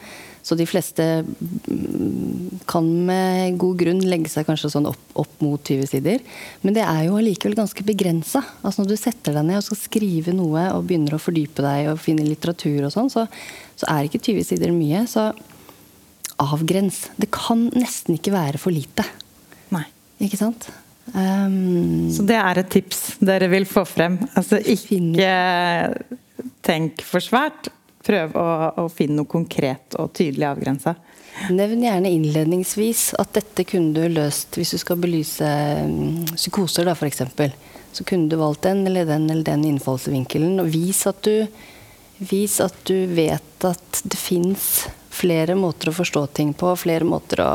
Så 0.43 0.57
de 0.57 0.65
fleste 0.65 1.05
mm, 1.21 2.63
kan 2.71 2.87
med 3.07 3.59
god 3.61 3.77
grunn 3.83 4.01
legge 4.09 4.31
seg 4.33 4.47
kanskje 4.49 4.71
sånn 4.73 4.89
opp, 4.89 5.03
opp 5.21 5.45
mot 5.45 5.61
20 5.61 5.91
sider. 5.91 6.25
Men 6.65 6.77
det 6.79 6.87
er 6.87 7.05
jo 7.07 7.19
allikevel 7.21 7.59
ganske 7.59 7.85
begrensa. 7.87 8.43
Altså 8.65 8.83
når 8.83 8.93
du 8.93 8.97
setter 8.99 9.37
deg 9.37 9.47
ned 9.51 9.61
og 9.61 9.67
skal 9.69 9.83
skrive 9.83 10.35
noe 10.37 10.65
og 10.73 10.87
begynner 10.89 11.17
å 11.17 11.23
fordype 11.23 11.65
deg 11.67 11.93
og 11.93 12.01
finne 12.01 12.27
litteratur 12.27 12.89
og 12.89 12.95
sånn, 12.97 13.13
så, 13.13 13.27
så 13.77 13.91
er 13.93 14.09
ikke 14.09 14.23
20 14.33 14.49
sider 14.49 14.73
mye. 14.75 15.05
Så 15.11 15.29
avgrens. 16.41 17.09
Det 17.21 17.29
kan 17.37 17.69
nesten 17.77 18.17
ikke 18.17 18.35
være 18.35 18.61
for 18.63 18.73
lite. 18.73 19.05
Nei. 19.75 19.85
Ikke 20.25 20.41
sant? 20.41 20.71
Um, 21.15 22.11
Så 22.13 22.23
det 22.27 22.39
er 22.39 22.61
et 22.61 22.71
tips 22.71 23.01
dere 23.25 23.49
vil 23.51 23.67
få 23.69 23.85
frem. 23.89 24.19
Altså 24.39 24.61
ikke 24.61 25.35
tenk 26.67 27.05
for 27.07 27.25
svært. 27.25 27.71
Prøv 28.07 28.37
å, 28.39 28.51
å 28.81 28.89
finne 28.93 29.21
noe 29.21 29.29
konkret 29.29 29.97
og 30.01 30.13
tydelig 30.17 30.47
avgrensa. 30.49 30.95
Nevn 31.53 31.85
gjerne 31.85 32.11
innledningsvis 32.11 33.11
at 33.21 33.33
dette 33.37 33.65
kunne 33.69 33.95
du 33.97 34.07
løst 34.13 34.57
hvis 34.59 34.75
du 34.75 34.81
skal 34.81 34.99
belyse 35.01 35.47
um, 35.85 36.23
psykoser, 36.35 36.89
da 36.89 36.97
f.eks. 36.97 37.23
Så 37.93 38.07
kunne 38.07 38.31
du 38.31 38.39
valgt 38.41 38.65
den 38.67 38.87
eller 38.87 39.09
den 39.09 39.29
eller 39.31 39.45
den 39.47 39.67
innfallsvinkelen. 39.73 40.59
Og 40.63 40.73
vis 40.73 41.05
at 41.11 41.23
du, 41.27 41.47
vis 42.19 42.59
at 42.65 42.77
du 42.89 42.97
vet 43.15 43.69
at 43.69 44.03
det 44.05 44.19
fins 44.21 44.87
flere 45.11 45.57
måter 45.59 45.91
å 45.91 45.97
forstå 45.97 46.27
ting 46.39 46.53
på, 46.57 46.73
flere 46.79 47.09
måter 47.09 47.43
å 47.45 47.53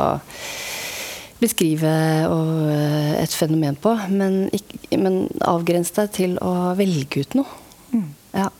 beskrive 1.40 1.90
uh, 2.30 3.14
et 3.20 3.32
fenomen 3.36 3.76
på. 3.80 3.94
Men, 4.10 4.46
men 4.96 5.18
avgrens 5.44 5.92
deg 5.96 6.12
til 6.16 6.38
å 6.44 6.74
velge 6.78 7.24
ut 7.24 7.36
noe. 7.40 7.64
Mm. 7.92 8.06
Ja. 8.36 8.50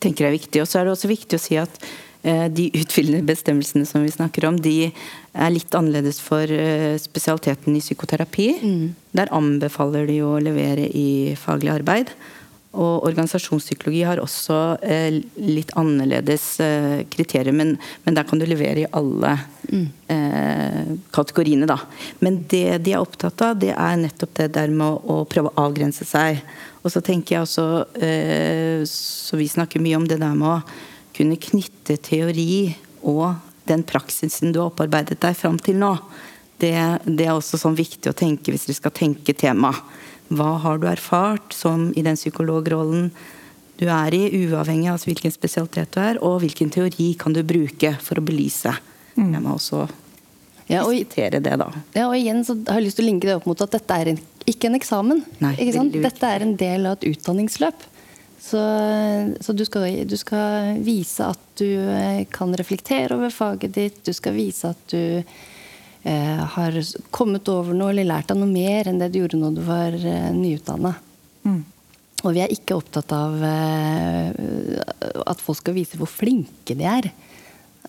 tenker 0.00 0.26
det 0.26 0.28
er 0.28 0.38
viktig. 0.38 0.62
Og 0.62 0.68
så 0.70 0.80
er 0.80 0.86
det 0.86 0.96
også 0.96 1.12
viktig 1.12 1.38
å 1.38 1.42
si 1.42 1.56
at 1.60 1.80
Eh, 2.26 2.46
de 2.50 2.70
utfyllende 2.74 3.22
bestemmelsene 3.28 3.86
som 3.86 4.02
vi 4.02 4.10
snakker 4.10 4.48
om, 4.48 4.56
de 4.58 4.88
er 4.90 5.52
litt 5.52 5.74
annerledes 5.78 6.18
for 6.22 6.50
eh, 6.50 6.96
spesialiteten 6.98 7.76
i 7.78 7.82
psykoterapi. 7.84 8.48
Mm. 8.66 8.86
Der 9.14 9.30
anbefaler 9.36 10.08
de 10.08 10.18
å 10.26 10.32
levere 10.42 10.88
i 10.90 11.36
faglig 11.38 11.70
arbeid. 11.76 12.10
Og 12.76 13.06
organisasjonspsykologi 13.08 14.02
har 14.04 14.20
også 14.20 14.56
eh, 14.84 15.18
litt 15.40 15.72
annerledes 15.80 16.44
eh, 16.60 16.98
kriterier, 17.12 17.54
men, 17.56 17.74
men, 18.04 18.16
der 18.18 18.26
kan 18.28 18.40
du 18.40 18.44
levere 18.48 18.82
i 18.84 18.90
alle 18.96 19.32
mm. 19.70 19.86
eh, 20.12 20.92
kategoriene, 21.16 21.68
da. 21.68 21.78
Men 22.20 22.42
det 22.52 22.82
de 22.84 22.92
er 22.92 23.00
opptatt 23.00 23.40
av, 23.46 23.56
det 23.62 23.72
er 23.72 23.96
nettopp 24.02 24.36
det 24.42 24.50
der 24.58 24.72
med 24.72 24.86
å, 24.86 25.22
å 25.22 25.28
prøve 25.30 25.54
å 25.54 25.66
avgrense 25.66 26.04
seg. 26.08 26.42
Og 26.84 26.92
så 26.92 27.02
tenker 27.04 27.38
jeg 27.38 27.46
også, 27.46 27.66
eh, 28.04 28.84
så 28.90 29.40
vi 29.40 29.48
snakker 29.50 29.82
mye 29.82 29.98
om 29.98 30.06
det 30.06 30.20
der 30.20 30.36
med 30.36 30.58
å 30.58 30.60
kunne 31.16 31.40
knytte 31.40 31.96
teori 32.04 32.76
og 33.06 33.30
den 33.66 33.82
praksisen 33.86 34.52
du 34.52 34.60
har 34.60 34.70
opparbeidet 34.70 35.18
deg 35.22 35.36
fram 35.38 35.58
til 35.58 35.78
nå, 35.80 35.94
det, 36.60 36.76
det, 37.04 37.26
er 37.26 37.34
også 37.34 37.58
sånn 37.60 37.76
viktig 37.76 38.10
å 38.10 38.16
tenke 38.16 38.52
hvis 38.52 38.68
du 38.68 38.74
skal 38.76 38.94
tenke 38.94 39.34
tema. 39.36 39.72
Hva 40.28 40.56
har 40.64 40.80
du 40.82 40.88
erfart 40.90 41.54
som 41.54 41.90
i 41.96 42.02
den 42.06 42.18
psykologrollen 42.18 43.10
du 43.76 43.84
er 43.92 44.14
i, 44.16 44.24
uavhengig 44.46 44.88
av 44.90 45.04
hvilken 45.04 45.32
spesialitet 45.34 45.92
du 45.92 46.00
er, 46.00 46.18
og 46.24 46.40
hvilken 46.42 46.72
teori 46.72 47.12
kan 47.20 47.36
du 47.36 47.42
bruke 47.46 47.92
for 48.02 48.18
å 48.18 48.24
belyse? 48.24 48.72
Mm. 49.16 49.34
Jeg 49.36 49.42
må 49.44 49.54
også 49.56 49.84
ja, 50.66 50.82
og, 50.82 50.94
diskutere 50.94 51.40
det, 51.44 51.56
da. 51.60 51.68
Ja, 51.94 52.06
og 52.08 52.16
igjen 52.16 52.42
så 52.46 52.56
har 52.66 52.80
jeg 52.80 52.88
lyst 52.88 52.98
til 52.98 53.06
å 53.06 53.10
linke 53.10 53.28
det 53.28 53.36
opp 53.38 53.46
mot 53.48 53.60
at 53.62 53.76
dette 53.76 53.98
er 54.00 54.12
en, 54.14 54.22
ikke 54.48 54.70
en 54.70 54.78
eksamen. 54.78 55.20
Nei, 55.44 55.52
dette 55.94 56.32
er 56.32 56.46
en 56.46 56.56
del 56.58 56.88
av 56.88 56.98
et 56.98 57.12
utdanningsløp. 57.12 57.84
Så, 58.46 58.60
så 59.42 59.54
du, 59.56 59.64
skal, 59.66 59.86
du, 60.06 60.16
skal, 60.20 60.76
vise 60.86 61.24
at 61.32 61.40
du 61.58 61.66
eh, 61.66 62.24
kan 62.30 62.52
reflektere 62.54 63.16
over 63.16 63.32
faget 63.34 63.74
ditt. 63.74 64.02
Du 64.06 64.12
skal 64.14 64.36
vise 64.36 64.70
at 64.70 64.82
du 64.92 65.22
eh, 66.06 66.42
har 66.56 66.76
kommet 67.14 67.48
over 67.52 67.76
noe 67.76 67.92
eller 67.92 68.08
lært 68.08 68.30
deg 68.30 68.40
noe 68.40 68.50
mer 68.50 68.90
enn 68.90 69.00
det 69.02 69.10
du 69.12 69.20
gjorde 69.22 69.40
når 69.40 69.56
du 69.56 69.62
var 69.66 69.96
eh, 69.98 70.30
nyutdanna. 70.34 70.94
Mm. 71.46 71.62
Og 72.24 72.34
vi 72.34 72.42
er 72.42 72.52
ikke 72.52 72.78
opptatt 72.78 73.12
av 73.14 73.42
eh, 73.44 74.30
at 75.26 75.42
folk 75.42 75.60
skal 75.60 75.76
vise 75.76 75.98
hvor 76.00 76.10
flinke 76.10 76.76
de 76.78 76.86
er. 76.88 77.10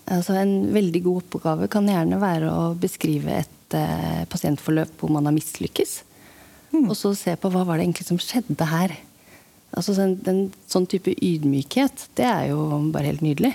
Altså, 0.08 0.36
en 0.38 0.70
veldig 0.72 1.02
god 1.04 1.24
oppgave 1.24 1.68
kan 1.72 1.88
gjerne 1.88 2.20
være 2.20 2.52
å 2.52 2.68
beskrive 2.80 3.42
et 3.42 3.76
eh, 3.76 4.24
pasientforløp 4.30 5.00
hvor 5.00 5.12
man 5.12 5.28
har 5.28 5.36
mislykkes. 5.36 5.98
Mm. 6.72 6.86
Og 6.86 6.96
så 6.98 7.14
se 7.16 7.34
på 7.40 7.50
hva 7.52 7.64
var 7.66 7.78
det 7.78 7.88
egentlig 7.88 8.08
som 8.08 8.20
skjedde 8.20 8.68
her. 8.68 8.94
Altså 9.76 9.94
den, 9.96 10.16
den, 10.24 10.42
sånn 10.70 10.86
type 10.88 11.12
ydmykhet, 11.12 12.08
det 12.16 12.24
er 12.28 12.50
jo 12.52 12.62
bare 12.92 13.10
helt 13.10 13.24
nydelig. 13.24 13.52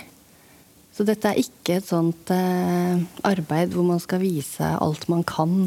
Så 0.94 1.02
dette 1.06 1.30
er 1.30 1.40
ikke 1.42 1.80
et 1.80 1.88
sånt 1.88 2.30
eh, 2.30 3.00
arbeid 3.26 3.74
hvor 3.74 3.86
man 3.88 4.02
skal 4.02 4.22
vise 4.22 4.68
alt 4.78 5.08
man 5.10 5.24
kan, 5.26 5.66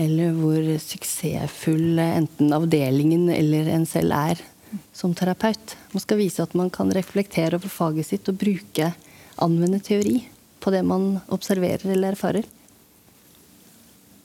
eller 0.00 0.32
hvor 0.38 0.64
suksessfull 0.80 2.00
enten 2.00 2.54
avdelingen 2.56 3.28
eller 3.34 3.68
en 3.74 3.84
selv 3.90 4.16
er 4.16 4.40
som 4.96 5.12
terapeut. 5.18 5.76
Man 5.92 6.04
skal 6.04 6.20
vise 6.22 6.42
at 6.44 6.54
man 6.56 6.70
kan 6.72 6.92
reflektere 6.94 7.58
over 7.58 7.72
faget 7.72 8.08
sitt 8.08 8.30
og 8.30 8.38
bruke 8.40 8.92
anvende 9.44 9.80
teori 9.84 10.22
på 10.60 10.72
det 10.72 10.82
man 10.86 11.18
observerer 11.34 11.90
eller 11.90 12.14
erfarer. 12.14 12.46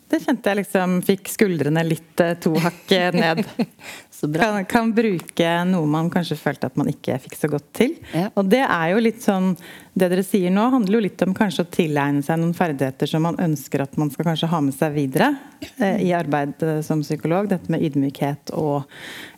Det 0.05 0.19
kjente 0.21 0.51
jeg 0.51 0.59
liksom 0.59 0.99
fikk 1.05 1.29
skuldrene 1.33 1.81
litt 1.85 2.21
eh, 2.21 2.35
to 2.37 2.51
hakk 2.61 2.91
ned. 3.15 3.41
kan, 4.37 4.65
kan, 4.69 4.91
bruke 4.93 5.49
noe 5.65 5.89
man 5.89 6.11
kanskje 6.13 6.37
følte 6.37 6.69
at 6.69 6.77
man 6.77 6.91
ikke 6.91 7.17
fikk 7.23 7.37
så 7.39 7.49
godt 7.49 7.67
til. 7.75 7.95
Ja. 8.13 8.29
Og 8.37 8.45
det 8.51 8.61
er 8.61 8.91
jo 8.93 9.01
litt 9.01 9.25
sånn 9.25 9.55
Det 9.95 10.09
dere 10.11 10.25
sier 10.27 10.53
nå, 10.53 10.67
handler 10.73 10.99
jo 10.99 11.03
litt 11.07 11.21
om 11.25 11.33
kanskje 11.35 11.65
å 11.65 11.69
tilegne 11.71 12.23
seg 12.25 12.39
noen 12.41 12.53
ferdigheter 12.57 13.09
som 13.09 13.25
man 13.25 13.39
ønsker 13.41 13.85
at 13.85 13.97
man 13.97 14.11
skal 14.13 14.29
kanskje 14.29 14.49
ha 14.51 14.61
med 14.61 14.75
seg 14.75 14.95
videre 14.95 15.31
eh, 15.79 16.01
i 16.05 16.11
arbeid 16.15 16.61
eh, 16.67 16.81
som 16.85 17.03
psykolog. 17.05 17.49
Dette 17.49 17.71
med 17.73 17.85
ydmykhet 17.87 18.53
og 18.59 18.83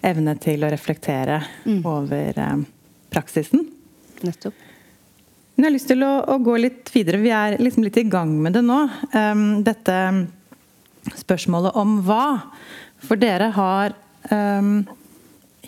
evne 0.06 0.36
til 0.42 0.66
å 0.66 0.72
reflektere 0.74 1.44
mm. 1.68 1.84
over 1.86 2.42
eh, 2.44 2.58
praksisen. 3.14 3.70
Nettopp. 4.26 4.66
Men 5.58 5.66
jeg 5.66 5.72
har 5.72 5.74
lyst 5.74 5.90
til 5.90 6.04
å, 6.06 6.12
å, 6.30 6.36
gå 6.46 6.56
litt 6.62 6.90
videre. 6.94 7.18
Vi 7.18 7.32
er 7.34 7.56
liksom 7.58 7.86
litt 7.86 7.98
i 7.98 8.06
gang 8.06 8.36
med 8.44 8.54
det 8.54 8.62
nå. 8.66 8.84
Um, 9.14 9.46
dette 9.66 9.96
spørsmålet 11.16 11.78
om 11.80 12.00
hva. 12.08 12.26
For 13.04 13.20
dere 13.20 13.52
har 13.56 13.96
um, 14.32 14.82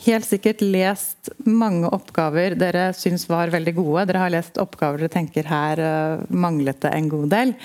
helt 0.06 0.28
sikkert 0.28 0.64
lest 0.66 1.32
mange 1.46 1.90
oppgaver 1.94 2.56
dere 2.60 2.90
syns 2.98 3.28
var 3.30 3.54
veldig 3.54 3.76
gode. 3.78 4.06
Dere 4.10 4.26
har 4.26 4.34
lest 4.34 4.60
oppgaver 4.62 5.04
dere 5.04 5.14
tenker 5.14 5.50
her 5.50 5.82
uh, 5.84 6.28
manglet 6.30 6.82
det 6.84 6.94
en 6.96 7.10
god 7.12 7.34
del. 7.34 7.56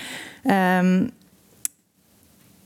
Um, 0.45 0.95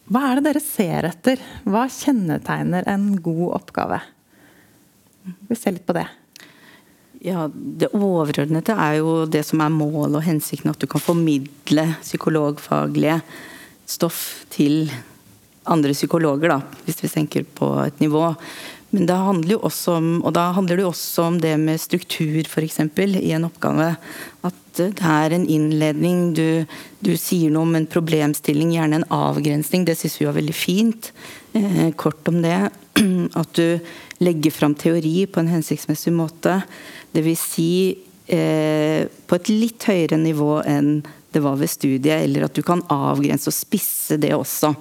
hva 0.09 0.31
er 0.31 0.39
det 0.39 0.47
dere 0.49 0.65
ser 0.65 1.05
etter? 1.11 1.43
Hva 1.69 1.85
kjennetegner 1.93 2.87
en 2.89 3.11
god 3.21 3.59
oppgave? 3.61 4.01
Vi 5.51 5.59
ser 5.59 5.77
litt 5.77 5.85
på 5.89 5.97
det. 5.97 6.07
Ja, 7.25 7.49
Det 7.51 7.91
overordnede 7.93 8.73
er 8.73 9.01
jo 9.01 9.27
det 9.27 9.43
som 9.45 9.61
er 9.61 9.75
målet 9.75 10.21
og 10.21 10.25
hensikten. 10.25 10.71
At 10.71 10.81
du 10.81 10.87
kan 10.89 11.03
formidle 11.03 11.85
psykologfaglige 12.01 13.21
stoff 13.89 14.45
til 14.53 14.91
andre 15.69 15.93
psykologer, 15.97 16.53
da, 16.53 16.83
hvis 16.87 17.03
vi 17.05 17.13
tenker 17.13 17.47
på 17.59 17.71
et 17.85 18.01
nivå. 18.03 18.31
Men 18.91 19.05
det 19.05 19.17
handler 19.21 19.53
jo 19.53 19.65
også 19.69 19.99
om, 19.99 20.07
og 20.25 20.33
da 20.37 20.47
handler 20.57 20.79
det 20.79 20.85
jo 20.87 20.93
også 20.95 21.27
om 21.29 21.37
det 21.43 21.53
med 21.61 21.81
struktur, 21.81 22.41
f.eks. 22.49 22.79
i 23.21 23.35
en 23.37 23.45
oppgave. 23.45 23.91
At 24.49 24.63
det 24.79 25.03
er 25.05 25.35
en 25.35 25.45
innledning, 25.45 26.33
du, 26.37 26.65
du, 27.05 27.13
sier 27.21 27.53
noe 27.53 27.67
om 27.69 27.77
en 27.77 27.89
problemstilling, 27.91 28.73
gjerne 28.79 29.03
en 29.03 29.09
avgrensning. 29.13 29.85
Det 29.85 29.99
syns 29.99 30.17
vi 30.21 30.29
var 30.29 30.39
veldig 30.39 30.57
fint. 30.57 31.13
Eh, 31.53 31.91
kort 32.01 32.29
om 32.33 32.41
det. 32.45 32.57
At 33.43 33.53
du 33.61 33.77
legger 34.25 34.57
fram 34.57 34.77
teori 34.79 35.27
på 35.29 35.43
en 35.43 35.53
hensiktsmessig 35.53 36.15
måte. 36.17 36.63
Dvs. 37.13 37.45
Si, 37.45 37.71
eh, 38.33 39.05
på 39.05 39.37
et 39.37 39.53
litt 39.53 39.85
høyere 39.91 40.17
nivå 40.23 40.63
enn 40.65 41.03
det 41.39 41.45
var 41.45 41.59
ved 41.61 41.71
studiet, 41.71 42.25
eller 42.25 42.49
at 42.49 42.57
du 42.57 42.65
kan 42.67 42.83
avgrense 42.91 43.51
og 43.53 43.55
spisse 43.55 44.19
det 44.19 44.35
også. 44.35 44.73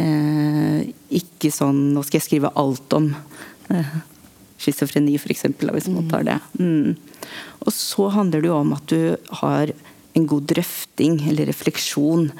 Eh, 0.00 0.86
ikke 1.20 1.50
sånn 1.52 1.90
Nå 1.92 2.04
skal 2.06 2.20
jeg 2.20 2.28
skrive 2.28 2.52
alt 2.56 2.94
om 2.96 3.10
eh, 3.68 3.92
schizofreni, 4.60 5.18
f.eks., 5.20 5.44
hvis 5.60 5.90
man 5.92 6.08
tar 6.08 6.24
det. 6.28 6.38
Mm. 6.60 6.96
Og 7.66 7.72
så 7.76 8.08
handler 8.14 8.40
det 8.40 8.50
jo 8.50 8.58
om 8.62 8.72
at 8.76 8.86
du 8.88 9.16
har 9.42 9.74
en 10.16 10.26
god 10.26 10.48
drøfting 10.50 11.20
eller 11.30 11.50
refleksjon 11.50 12.30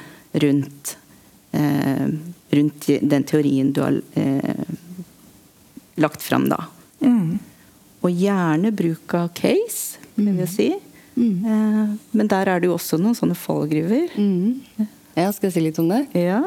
rundt, 0.43 0.95
eh, 1.53 2.07
rundt 2.57 2.89
den 3.13 3.27
teorien 3.29 3.71
du 3.75 3.83
har 3.85 4.01
eh, 4.17 4.77
lagt 6.01 6.25
fram, 6.25 6.49
da. 6.49 6.63
Mm. 7.05 7.37
Og 8.01 8.23
gjerne 8.25 8.73
bruk 8.73 9.13
av 9.17 9.29
case, 9.37 10.01
vil 10.17 10.41
jeg 10.41 10.55
si. 10.55 10.71
Mm. 11.15 11.45
Eh, 11.45 11.93
men 12.17 12.29
der 12.31 12.49
er 12.49 12.61
det 12.61 12.69
jo 12.69 12.77
også 12.77 12.99
noen 13.01 13.17
sånne 13.17 13.37
fallgruver. 13.37 14.11
Mm. 14.15 14.87
Ja, 15.17 15.31
skal 15.31 15.49
jeg 15.49 15.55
si 15.55 15.63
litt 15.65 15.79
om 15.81 15.89
det? 15.91 16.05
Ja. 16.17 16.41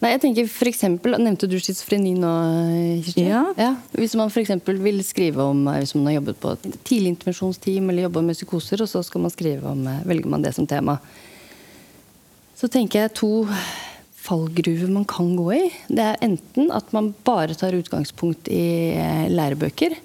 Nei, 0.00 0.14
jeg 0.14 0.22
tenker 0.22 0.46
for 0.48 0.68
eksempel, 0.70 1.12
Nevnte 1.20 1.48
du 1.48 1.58
schizofreni 1.60 2.14
nå, 2.16 2.30
Kirsti? 3.04 3.26
Ja. 3.28 3.42
ja. 3.60 3.74
Hvis 3.92 4.16
man 4.16 4.32
f.eks. 4.32 4.54
vil 4.80 5.02
skrive 5.04 5.44
om 5.52 5.66
eh, 5.68 5.82
hvis 5.82 5.92
man 5.98 6.08
har 6.08 6.20
jobbet 6.20 6.40
på 6.40 6.54
et 6.56 6.80
tidlig 6.88 7.14
intervensjonsteam 7.16 7.92
eller 7.92 8.08
jobba 8.08 8.24
med 8.24 8.38
psykoser, 8.38 8.84
og 8.84 8.88
så 8.88 9.04
skal 9.04 9.26
man 9.26 9.34
skrive 9.34 9.74
om, 9.74 9.84
eh, 9.90 10.02
velger 10.08 10.32
man 10.32 10.44
det 10.46 10.54
som 10.56 10.68
tema. 10.68 10.96
Så 12.56 12.68
tenker 12.72 13.04
jeg 13.04 13.16
to 13.16 13.32
fallgruver 14.20 14.88
man 14.92 15.06
kan 15.08 15.34
gå 15.36 15.46
i. 15.56 15.62
Det 15.88 16.06
er 16.06 16.24
enten 16.24 16.72
at 16.76 16.92
man 16.96 17.12
bare 17.24 17.56
tar 17.56 17.76
utgangspunkt 17.76 18.48
i 18.52 18.92
lærebøker, 19.32 19.96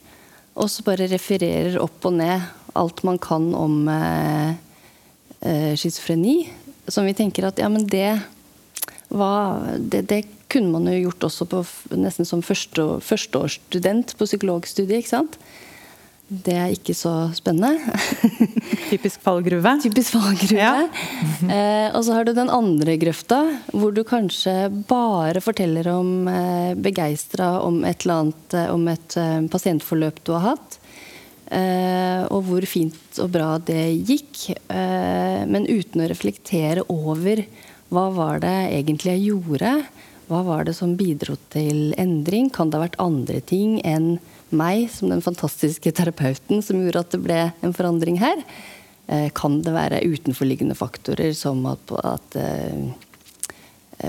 og 0.56 0.72
så 0.72 0.84
bare 0.88 1.08
refererer 1.12 1.76
opp 1.84 2.08
og 2.08 2.16
ned 2.20 2.44
alt 2.76 3.04
man 3.08 3.20
kan 3.22 3.50
om 3.58 3.88
eh, 3.92 4.54
eh, 5.42 5.74
schizofreni. 5.76 6.38
Som 6.88 7.08
vi 7.10 7.16
tenker 7.18 7.48
at 7.48 7.60
ja, 7.62 7.70
men 7.72 7.88
det, 7.90 8.20
var, 9.10 9.64
det, 9.80 10.06
det 10.12 10.24
kunne 10.52 10.72
man 10.76 10.90
jo 10.92 11.08
gjort 11.08 11.30
også 11.30 11.48
på, 11.50 11.64
nesten 11.98 12.28
som 12.28 12.44
første, 12.46 13.00
førsteårsstudent 13.02 14.14
på 14.20 14.28
psykologstudiet. 14.30 15.02
ikke 15.02 15.16
sant? 15.18 15.40
Det 16.26 16.56
er 16.58 16.72
ikke 16.74 16.96
så 16.98 17.12
spennende. 17.38 17.78
Typisk 18.90 19.22
fallgruve. 19.22 19.76
Typisk 19.84 20.16
fallgruve. 20.16 20.58
Ja. 20.58 20.88
eh, 21.56 21.90
og 21.94 22.02
så 22.06 22.16
har 22.18 22.26
du 22.26 22.34
den 22.34 22.50
andre 22.50 22.96
grøfta, 22.98 23.44
hvor 23.70 23.94
du 23.94 24.02
kanskje 24.08 24.56
bare 24.90 25.44
forteller 25.46 25.92
om 25.94 26.26
eh, 26.32 26.74
begeistra 26.82 27.60
om 27.62 27.84
et 27.86 28.06
eller 28.06 28.24
annet, 28.24 28.58
eh, 28.58 28.72
om 28.74 28.90
et 28.90 29.18
eh, 29.22 29.38
pasientforløp 29.54 30.24
du 30.26 30.34
har 30.34 30.56
hatt. 30.56 30.80
Eh, 31.54 32.24
og 32.34 32.48
hvor 32.48 32.66
fint 32.66 33.20
og 33.22 33.30
bra 33.36 33.56
det 33.62 33.84
gikk. 34.08 34.50
Eh, 34.74 35.42
men 35.46 35.68
uten 35.70 36.02
å 36.02 36.10
reflektere 36.10 36.86
over 36.90 37.44
hva 37.94 38.08
var 38.14 38.42
det 38.44 38.56
egentlig 38.74 39.14
jeg 39.14 39.28
gjorde. 39.30 39.74
Hva 40.26 40.42
var 40.46 40.66
det 40.66 40.74
som 40.78 40.96
bidro 40.98 41.38
til 41.54 41.94
endring? 42.02 42.50
Kan 42.54 42.72
det 42.72 42.80
ha 42.80 42.86
vært 42.88 43.02
andre 43.04 43.44
ting 43.46 43.78
enn 43.86 44.16
meg 44.56 44.88
som 44.94 45.12
den 45.12 45.22
fantastiske 45.26 45.92
terapeuten 45.94 46.64
som 46.66 46.82
gjorde 46.82 47.04
at 47.04 47.14
det 47.14 47.22
ble 47.22 47.42
en 47.62 47.76
forandring 47.78 48.18
her? 48.24 48.42
Eh, 49.06 49.30
kan 49.38 49.60
det 49.62 49.76
være 49.76 50.02
utenforliggende 50.02 50.78
faktorer 50.78 51.36
som 51.38 51.62
at, 51.70 51.94
at 52.02 52.40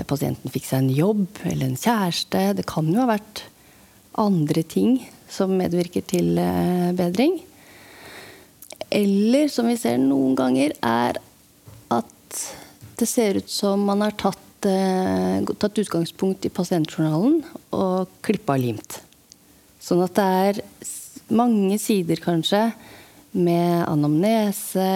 pasienten 0.09 0.51
fikk 0.51 0.65
seg 0.65 0.81
en 0.81 0.95
jobb 0.95 1.27
eller 1.45 1.69
en 1.69 1.77
kjæreste? 1.77 2.41
Det 2.57 2.65
kan 2.69 2.89
jo 2.89 3.03
ha 3.03 3.11
vært 3.13 3.45
andre 4.17 4.65
ting 4.65 4.97
som 5.31 5.53
medvirker 5.57 6.05
til 6.07 6.37
uh, 6.39 6.91
bedring. 6.97 7.39
Eller, 8.93 9.47
som 9.51 9.67
vi 9.67 9.75
ser 9.79 9.99
noen 9.99 10.35
ganger, 10.37 10.75
er 10.81 11.19
at 11.93 12.43
det 12.97 13.07
ser 13.09 13.41
ut 13.41 13.51
som 13.51 13.83
man 13.89 14.05
har 14.05 14.15
tatt, 14.19 14.67
uh, 14.67 15.55
tatt 15.59 15.83
utgangspunkt 15.83 16.47
i 16.47 16.53
pasientjournalen 16.53 17.41
og 17.75 18.13
klippa 18.25 18.57
og 18.57 18.63
limt. 18.63 19.01
Sånn 19.83 20.03
at 20.03 20.15
det 20.17 20.29
er 20.47 20.61
mange 21.31 21.77
sider, 21.79 22.19
kanskje, 22.23 22.69
med 23.37 23.83
anamnese, 23.85 24.87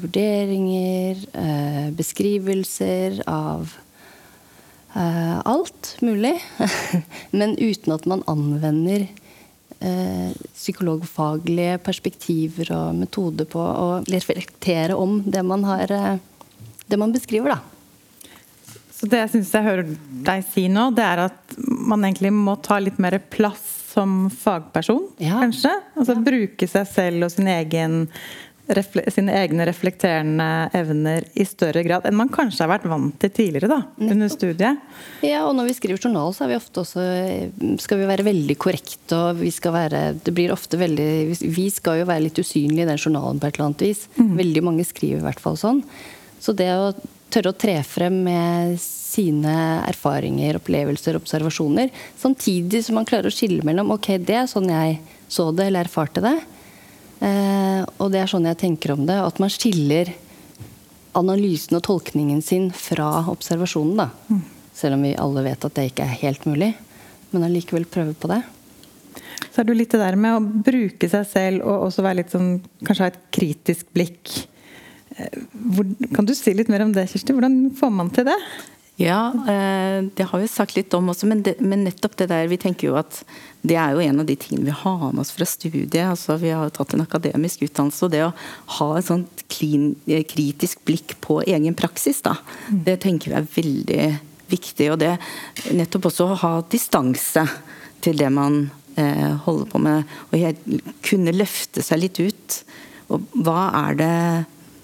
vurderinger, 0.00 1.20
eh, 1.32 1.90
beskrivelser 1.94 3.22
av 3.30 3.70
eh, 4.96 5.38
alt 5.44 5.96
mulig. 6.00 6.34
Men 7.38 7.56
uten 7.58 7.94
at 7.94 8.08
man 8.10 8.24
anvender 8.26 9.06
eh, 9.06 9.27
psykologfaglige 9.78 11.76
perspektiver 11.86 12.72
og 12.74 12.96
metoder 12.98 13.46
på 13.46 13.62
å 13.62 13.88
reflektere 14.10 14.96
om 14.98 15.20
det 15.22 15.44
man, 15.46 15.62
har, 15.68 15.92
det 16.90 16.98
man 16.98 17.14
beskriver, 17.14 17.54
da. 17.54 17.60
Så 18.98 19.06
det 19.06 19.20
jeg 19.20 19.30
syns 19.36 19.52
jeg 19.54 19.66
hører 19.68 19.90
deg 20.26 20.42
si 20.50 20.64
nå, 20.72 20.88
det 20.96 21.04
er 21.06 21.28
at 21.28 21.58
man 21.62 22.02
egentlig 22.02 22.32
må 22.34 22.56
ta 22.58 22.80
litt 22.82 22.98
mer 22.98 23.20
plass 23.30 23.62
som 23.92 24.26
fagperson, 24.30 25.04
ja. 25.22 25.38
kanskje. 25.38 25.70
Altså 25.94 26.16
ja. 26.16 26.24
bruke 26.26 26.68
seg 26.70 26.90
selv 26.90 27.28
og 27.28 27.32
sin 27.34 27.48
egen 27.50 28.00
sine 29.14 29.34
egne 29.34 29.66
reflekterende 29.68 30.68
evner 30.76 31.24
i 31.38 31.46
større 31.48 31.82
grad 31.86 32.06
enn 32.08 32.16
man 32.18 32.30
kanskje 32.32 32.64
har 32.64 32.72
vært 32.74 32.88
vant 32.90 33.16
til 33.22 33.32
tidligere 33.34 33.70
da, 33.70 33.80
under 33.96 34.30
studiet. 34.32 34.82
Ja, 35.24 35.44
og 35.46 35.54
når 35.56 35.70
vi 35.70 35.76
skriver 35.78 36.02
journal, 36.04 36.34
så 36.36 36.44
er 36.44 36.52
vi 36.52 36.58
ofte 36.58 36.82
også 36.84 37.04
skal 37.82 38.02
vi 38.02 38.08
være 38.10 38.26
veldig 38.28 38.58
korrekte. 38.60 39.16
og 39.16 39.40
vi 39.40 39.52
skal 39.54 39.74
være, 39.74 40.02
det 40.24 40.34
blir 40.34 40.52
ofte 40.52 40.80
veldig, 40.80 41.10
Vi 41.40 41.68
skal 41.72 42.02
jo 42.02 42.08
være 42.08 42.26
litt 42.28 42.38
usynlige 42.38 42.84
i 42.84 42.90
den 42.90 43.00
journalen 43.00 43.40
på 43.40 43.48
et 43.48 43.56
eller 43.56 43.70
annet 43.70 43.86
vis. 43.88 44.06
Mm. 44.18 44.34
Veldig 44.42 44.64
mange 44.64 44.84
skriver 44.88 45.22
i 45.22 45.26
hvert 45.28 45.40
fall 45.40 45.56
sånn. 45.56 45.82
Så 46.40 46.54
det 46.54 46.68
å 46.70 46.92
tørre 47.32 47.52
å 47.52 47.56
tre 47.56 47.76
frem 47.84 48.22
med 48.24 48.78
sine 48.80 49.54
erfaringer, 49.88 50.58
opplevelser, 50.60 51.18
observasjoner. 51.18 51.90
Samtidig 52.20 52.84
som 52.86 52.98
man 52.98 53.08
klarer 53.08 53.30
å 53.30 53.34
skille 53.34 53.64
mellom 53.66 53.92
ok, 53.96 54.14
det 54.22 54.36
er 54.42 54.50
sånn 54.50 54.70
jeg 54.72 55.00
så 55.28 55.50
det 55.52 55.68
eller 55.68 55.88
erfarte 55.88 56.24
det. 56.24 56.36
Eh, 57.24 57.82
og 57.98 58.12
det 58.12 58.22
er 58.22 58.30
sånn 58.30 58.48
jeg 58.48 58.60
tenker 58.60 58.94
om 58.94 59.06
det. 59.08 59.18
At 59.20 59.40
man 59.42 59.52
skiller 59.52 60.12
analysen 61.18 61.78
og 61.78 61.84
tolkningen 61.88 62.42
sin 62.44 62.68
fra 62.74 63.24
observasjonen. 63.32 64.04
da. 64.04 64.10
Mm. 64.28 64.44
Selv 64.78 64.98
om 64.98 65.08
vi 65.08 65.16
alle 65.18 65.46
vet 65.48 65.66
at 65.66 65.78
det 65.78 65.88
ikke 65.90 66.06
er 66.06 66.22
helt 66.22 66.46
mulig. 66.48 66.72
Men 67.32 67.48
allikevel 67.48 67.88
prøve 67.90 68.14
på 68.14 68.30
det. 68.30 68.42
Så 69.48 69.62
er 69.62 69.68
det 69.68 69.78
litt 69.78 69.92
det 69.94 70.02
der 70.02 70.16
med 70.20 70.36
å 70.36 70.62
bruke 70.70 71.08
seg 71.10 71.26
selv 71.28 71.66
og 71.66 71.88
også 71.88 72.04
være 72.04 72.20
litt 72.20 72.32
sånn, 72.32 72.60
kanskje 72.86 73.04
ha 73.04 73.10
et 73.10 73.20
kritisk 73.34 73.90
blikk 73.96 74.38
hvor, 75.52 75.86
kan 76.14 76.26
du 76.26 76.34
si 76.36 76.52
litt 76.54 76.70
mer 76.70 76.84
om 76.84 76.92
det, 76.94 77.08
Kirsti? 77.10 77.34
Hvordan 77.34 77.70
får 77.78 77.94
man 77.94 78.10
til 78.14 78.28
det? 78.28 78.36
Ja, 79.00 79.32
eh, 79.48 80.04
det 80.14 80.22
har 80.22 80.40
vi 80.40 80.48
sagt 80.50 80.74
litt 80.74 80.94
om 80.94 81.12
også, 81.12 81.28
men, 81.30 81.44
det, 81.46 81.60
men, 81.62 81.84
nettopp 81.86 82.16
det 82.18 82.26
der 82.32 82.48
Vi 82.50 82.56
tenker 82.58 82.88
jo 82.88 82.96
at 82.98 83.20
det 83.62 83.76
er 83.78 83.94
jo 83.94 84.02
en 84.02 84.24
av 84.24 84.26
de 84.26 84.34
tingene 84.34 84.66
vi 84.66 84.74
har 84.74 85.04
med 85.12 85.22
oss 85.22 85.30
fra 85.36 85.46
studiet. 85.46 86.02
altså 86.02 86.34
Vi 86.42 86.50
har 86.50 86.72
tatt 86.74 86.96
en 86.96 87.04
akademisk 87.04 87.62
utdannelse, 87.62 88.08
og 88.08 88.10
det 88.10 88.24
å 88.26 88.32
ha 88.80 88.88
et 88.98 89.06
sånt 89.06 89.44
klin, 89.54 89.92
eh, 90.10 90.24
kritisk 90.26 90.82
blikk 90.82 91.14
på 91.22 91.38
egen 91.46 91.78
praksis, 91.78 92.24
da, 92.26 92.34
mm. 92.66 92.82
det 92.90 92.98
tenker 93.06 93.30
vi 93.30 93.38
er 93.38 93.48
veldig 93.54 94.10
viktig. 94.50 94.90
Og 94.90 94.98
det 95.04 95.14
nettopp 95.78 96.10
også 96.10 96.26
å 96.32 96.42
ha 96.42 96.52
distanse 96.66 97.46
til 98.02 98.18
det 98.18 98.34
man 98.34 98.64
eh, 98.98 99.30
holder 99.46 99.70
på 99.70 99.78
med. 99.86 100.18
Og 100.34 100.74
kunne 101.06 101.38
løfte 101.38 101.86
seg 101.86 102.02
litt 102.02 102.18
ut. 102.18 102.62
Og 103.14 103.30
hva 103.46 103.68
er 103.86 104.02
det 104.02 104.14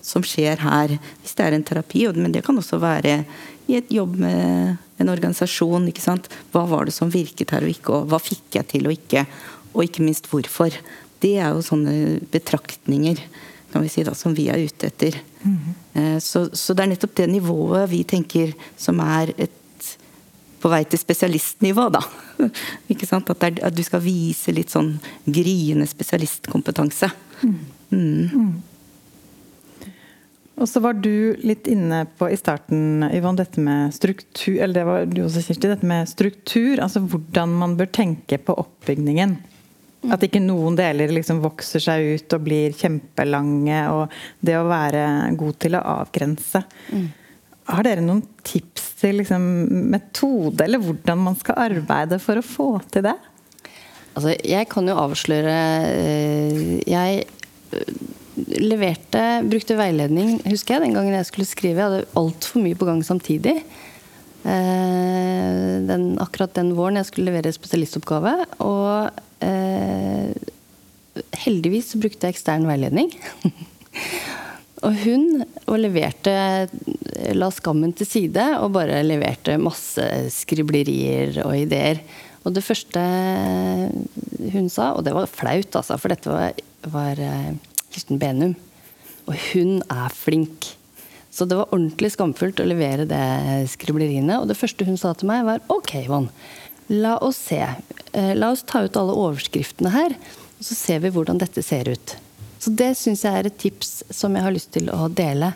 som 0.05 0.25
skjer 0.25 0.61
her. 0.61 0.99
Hvis 1.23 1.35
det 1.37 1.47
er 1.47 1.57
en 1.57 1.65
terapi, 1.65 2.07
men 2.17 2.35
det 2.35 2.45
kan 2.45 2.59
også 2.61 2.79
være 2.83 3.23
i 3.67 3.79
et 3.79 3.91
jobb 3.93 4.19
med 4.21 4.77
en 5.01 5.13
organisasjon. 5.13 5.89
ikke 5.89 6.05
sant? 6.05 6.29
Hva 6.53 6.67
var 6.71 6.87
det 6.87 6.95
som 6.97 7.13
virket 7.13 7.55
her 7.55 7.65
og 7.65 7.73
ikke, 7.73 7.97
og 7.97 8.13
hva 8.13 8.21
fikk 8.23 8.61
jeg 8.61 8.71
til 8.75 8.89
og 8.89 8.97
ikke? 8.97 9.25
Og 9.75 9.87
ikke 9.87 10.05
minst 10.05 10.29
hvorfor. 10.31 10.75
Det 11.25 11.37
er 11.41 11.55
jo 11.55 11.65
sånne 11.65 12.21
betraktninger 12.33 13.23
kan 13.75 13.83
vi 13.83 13.91
si 13.91 14.05
da, 14.07 14.15
som 14.15 14.35
vi 14.37 14.47
er 14.53 14.63
ute 14.63 14.87
etter. 14.87 15.17
Mm 15.43 15.59
-hmm. 15.59 16.21
så, 16.21 16.49
så, 16.53 16.75
det 16.75 16.83
er 16.83 16.87
nettopp 16.87 17.17
det 17.17 17.27
nivået 17.27 17.91
vi 17.91 18.05
tenker 18.05 18.55
som 18.77 19.01
er 19.01 19.33
et 19.39 19.51
på 20.61 20.71
vei 20.73 20.85
til 20.85 20.99
spesialistnivå, 20.99 21.89
da. 21.93 22.01
ikke 22.93 23.07
sant? 23.07 23.31
At, 23.31 23.43
er, 23.43 23.59
at, 23.67 23.77
du 23.77 23.83
skal 23.83 24.01
vise 24.01 24.53
litt 24.53 24.71
sånn 24.73 24.95
gryende 25.27 25.87
spesialistkompetanse. 25.87 27.11
Mm. 27.43 27.59
Mm. 27.91 28.63
Og 30.55 30.69
så 30.71 30.81
var 30.85 30.95
du 31.03 31.35
litt 31.43 31.67
inne 31.71 32.05
på 32.19 32.29
i 32.31 32.37
starten, 32.39 33.03
Yvonne, 33.09 33.41
dette 33.41 33.63
med 33.63 33.95
struktur 33.95 34.61
Eller 34.61 34.77
det 34.77 34.85
var 34.87 35.09
du 35.11 35.25
også, 35.25 35.43
Kirsti. 35.43 35.71
Dette 35.71 35.89
med 35.89 36.07
struktur. 36.11 36.79
Altså 36.85 37.03
hvordan 37.03 37.57
man 37.59 37.75
bør 37.81 37.91
tenke 37.91 38.39
på 38.39 38.55
oppbygningen. 38.63 39.35
At 40.13 40.23
ikke 40.23 40.43
noen 40.45 40.77
deler 40.77 41.13
liksom 41.17 41.41
vokser 41.43 41.83
seg 41.83 42.07
ut 42.15 42.37
og 42.37 42.47
blir 42.47 42.75
kjempelange. 42.77 43.83
Og 43.97 44.15
det 44.45 44.57
å 44.61 44.67
være 44.69 45.05
god 45.41 45.61
til 45.65 45.79
å 45.79 45.85
avgrense. 45.97 46.63
Mm. 46.93 47.07
Har 47.75 47.87
dere 47.87 48.05
noen 48.05 48.23
tips 48.45 48.91
til 49.01 49.19
liksom, 49.23 49.45
metode, 49.91 50.67
eller 50.67 50.83
hvordan 50.83 51.23
man 51.25 51.39
skal 51.41 51.63
arbeide 51.65 52.21
for 52.23 52.41
å 52.41 52.45
få 52.45 52.69
til 52.93 53.07
det? 53.09 53.17
Altså, 54.15 54.35
jeg 54.47 54.69
kan 54.71 54.87
jo 54.87 54.95
avsløre 54.95 55.55
eh, 55.91 56.77
Jeg 56.87 57.25
leverte, 58.35 59.23
brukte 59.47 59.77
veiledning, 59.79 60.39
husker 60.49 60.77
jeg, 60.77 60.87
den 60.87 60.97
gangen 60.97 61.17
jeg 61.17 61.29
skulle 61.29 61.49
skrive. 61.49 61.81
Jeg 61.81 61.91
hadde 61.91 62.21
altfor 62.21 62.65
mye 62.65 62.79
på 62.79 62.89
gang 62.89 63.03
samtidig. 63.07 63.59
Eh, 64.45 65.61
den, 65.89 66.11
akkurat 66.21 66.53
den 66.59 66.75
våren 66.77 67.01
jeg 67.01 67.09
skulle 67.09 67.31
levere 67.31 67.55
spesialistoppgave. 67.55 68.35
Og 68.65 69.47
eh, 69.47 70.35
heldigvis 71.45 71.95
brukte 72.01 72.29
jeg 72.29 72.37
ekstern 72.37 72.67
veiledning. 72.69 73.13
og 74.85 75.01
hun 75.05 75.45
og 75.65 75.79
leverte 75.81 76.35
La 77.39 77.49
skammen 77.55 77.95
til 77.97 78.09
side 78.09 78.45
og 78.59 78.75
bare 78.75 79.05
leverte 79.07 79.57
masse 79.63 80.05
skriblerier 80.35 81.39
og 81.47 81.55
ideer. 81.57 82.03
Og 82.45 82.53
det 82.53 82.65
første 82.67 83.01
hun 84.53 84.67
sa, 84.69 84.91
og 84.93 85.07
det 85.07 85.15
var 85.17 85.31
flaut, 85.31 85.79
altså, 85.79 85.97
for 85.97 86.13
dette 86.13 86.29
var, 86.29 86.59
var 86.93 87.23
eh, 87.23 87.55
Kirsten 87.95 88.19
Benum. 88.21 88.57
Og 89.25 89.39
hun 89.53 89.79
er 89.89 90.13
flink. 90.13 90.75
Så 91.35 91.47
det 91.49 91.57
var 91.59 91.73
ordentlig 91.75 92.13
skamfullt 92.15 92.61
å 92.63 92.67
levere 92.69 93.07
det 93.11 93.25
skribleriene. 93.73 94.37
Og 94.43 94.51
det 94.51 94.59
første 94.59 94.87
hun 94.87 94.99
sa 95.01 95.15
til 95.19 95.31
meg, 95.31 95.47
var 95.47 95.65
OK, 95.73 95.97
Yvonne. 96.05 96.31
La 96.93 97.17
oss 97.25 97.41
se. 97.49 97.63
Eh, 98.13 98.35
la 98.37 98.53
oss 98.53 98.63
ta 98.69 98.85
ut 98.85 98.99
alle 99.01 99.17
overskriftene 99.17 99.91
her, 99.95 100.15
og 100.59 100.67
så 100.69 100.77
ser 100.77 101.01
vi 101.01 101.11
hvordan 101.15 101.41
dette 101.41 101.65
ser 101.65 101.89
ut. 101.89 102.17
Så 102.61 102.73
det 102.77 102.93
syns 103.01 103.25
jeg 103.25 103.41
er 103.41 103.49
et 103.49 103.59
tips 103.61 104.05
som 104.15 104.37
jeg 104.37 104.45
har 104.45 104.55
lyst 104.55 104.75
til 104.77 104.93
å 104.93 105.09
dele. 105.09 105.55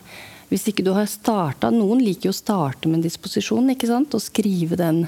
Hvis 0.49 0.65
ikke 0.69 0.83
du 0.85 0.91
har 0.97 1.05
starta 1.09 1.69
Noen 1.73 2.01
liker 2.01 2.29
jo 2.29 2.33
å 2.33 2.37
starte 2.37 2.89
med 2.89 2.99
en 2.99 3.05
disposisjon, 3.05 3.69
ikke 3.71 3.89
sant? 3.89 4.13
Og 4.17 4.25
skrive 4.25 4.77
den 4.79 5.05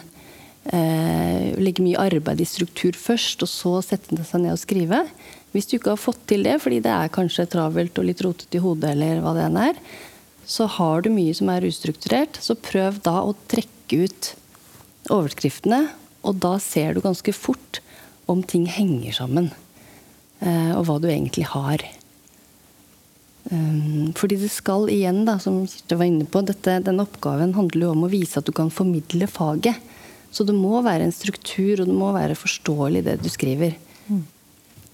eh, 0.70 1.58
Legge 1.62 1.84
mye 1.84 2.00
arbeid 2.00 2.42
i 2.42 2.48
struktur 2.48 2.98
først, 2.98 3.44
og 3.46 3.50
så 3.50 3.74
sette 3.86 4.18
seg 4.28 4.44
ned 4.44 4.56
og 4.56 4.62
skrive. 4.62 5.04
Hvis 5.52 5.68
du 5.68 5.78
ikke 5.78 5.96
har 5.96 6.02
fått 6.02 6.22
til 6.32 6.46
det 6.48 6.58
fordi 6.64 6.80
det 6.84 6.92
er 6.94 7.14
kanskje 7.14 7.50
travelt 7.52 7.98
og 8.00 8.08
litt 8.08 8.24
rotete 8.24 8.60
i 8.60 8.64
hodet, 8.64 8.94
eller 8.94 9.24
hva 9.24 9.36
det 9.38 9.48
enn 9.48 9.62
er, 9.62 9.82
så 10.48 10.68
har 10.80 11.04
du 11.04 11.12
mye 11.14 11.34
som 11.38 11.52
er 11.54 11.68
ustrukturert, 11.68 12.40
så 12.42 12.58
prøv 12.58 13.00
da 13.06 13.20
å 13.24 13.36
trekke 13.52 14.06
ut 14.08 14.32
overskriftene, 15.12 15.86
og 16.28 16.38
da 16.44 16.58
ser 16.62 16.94
du 16.94 17.02
ganske 17.04 17.34
fort 17.34 17.82
om 18.30 18.44
ting 18.44 18.68
henger 18.70 19.18
sammen. 19.24 19.52
eh, 20.42 20.72
og 20.74 20.88
hva 20.88 20.96
du 20.98 21.06
egentlig 21.06 21.46
har. 21.46 21.84
Um, 23.52 24.14
fordi 24.18 24.38
det 24.42 24.52
skal 24.54 24.90
igjen, 24.90 25.24
da, 25.26 25.40
som 25.42 25.64
Kirsti 25.66 25.98
var 25.98 26.10
inne 26.10 26.28
på, 26.30 26.44
dette, 26.46 26.78
denne 26.86 27.06
oppgaven 27.08 27.56
handler 27.58 27.88
jo 27.88 27.94
om 27.96 28.06
å 28.06 28.12
vise 28.12 28.38
at 28.40 28.46
du 28.46 28.54
kan 28.54 28.70
formidle 28.74 29.28
faget. 29.30 29.78
Så 30.32 30.46
det 30.48 30.56
må 30.56 30.80
være 30.86 31.08
en 31.08 31.16
struktur, 31.16 31.82
og 31.82 31.90
det 31.90 31.96
må 31.96 32.12
være 32.16 32.38
forståelig, 32.40 33.04
det 33.08 33.18
du 33.22 33.30
skriver. 33.32 33.76
Mm. 34.08 34.24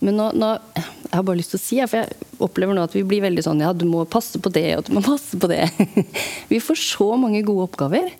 Men 0.06 0.20
nå, 0.20 0.28
nå, 0.38 0.52
Jeg 0.78 1.16
har 1.16 1.26
bare 1.26 1.40
lyst 1.40 1.54
til 1.56 1.60
å 1.60 1.64
si, 1.64 1.78
for 1.90 2.04
jeg 2.04 2.32
opplever 2.44 2.78
nå 2.78 2.84
at 2.86 2.94
vi 2.94 3.06
blir 3.08 3.24
veldig 3.24 3.44
sånn 3.46 3.64
Ja, 3.64 3.72
du 3.74 3.88
må 3.90 4.04
passe 4.06 4.38
på 4.42 4.52
det, 4.54 4.68
og 4.78 4.86
du 4.86 4.94
må 4.98 5.02
passe 5.06 5.40
på 5.40 5.50
det. 5.50 5.64
vi 6.52 6.62
får 6.62 6.82
så 6.82 7.12
mange 7.18 7.42
gode 7.48 7.70
oppgaver. 7.70 8.12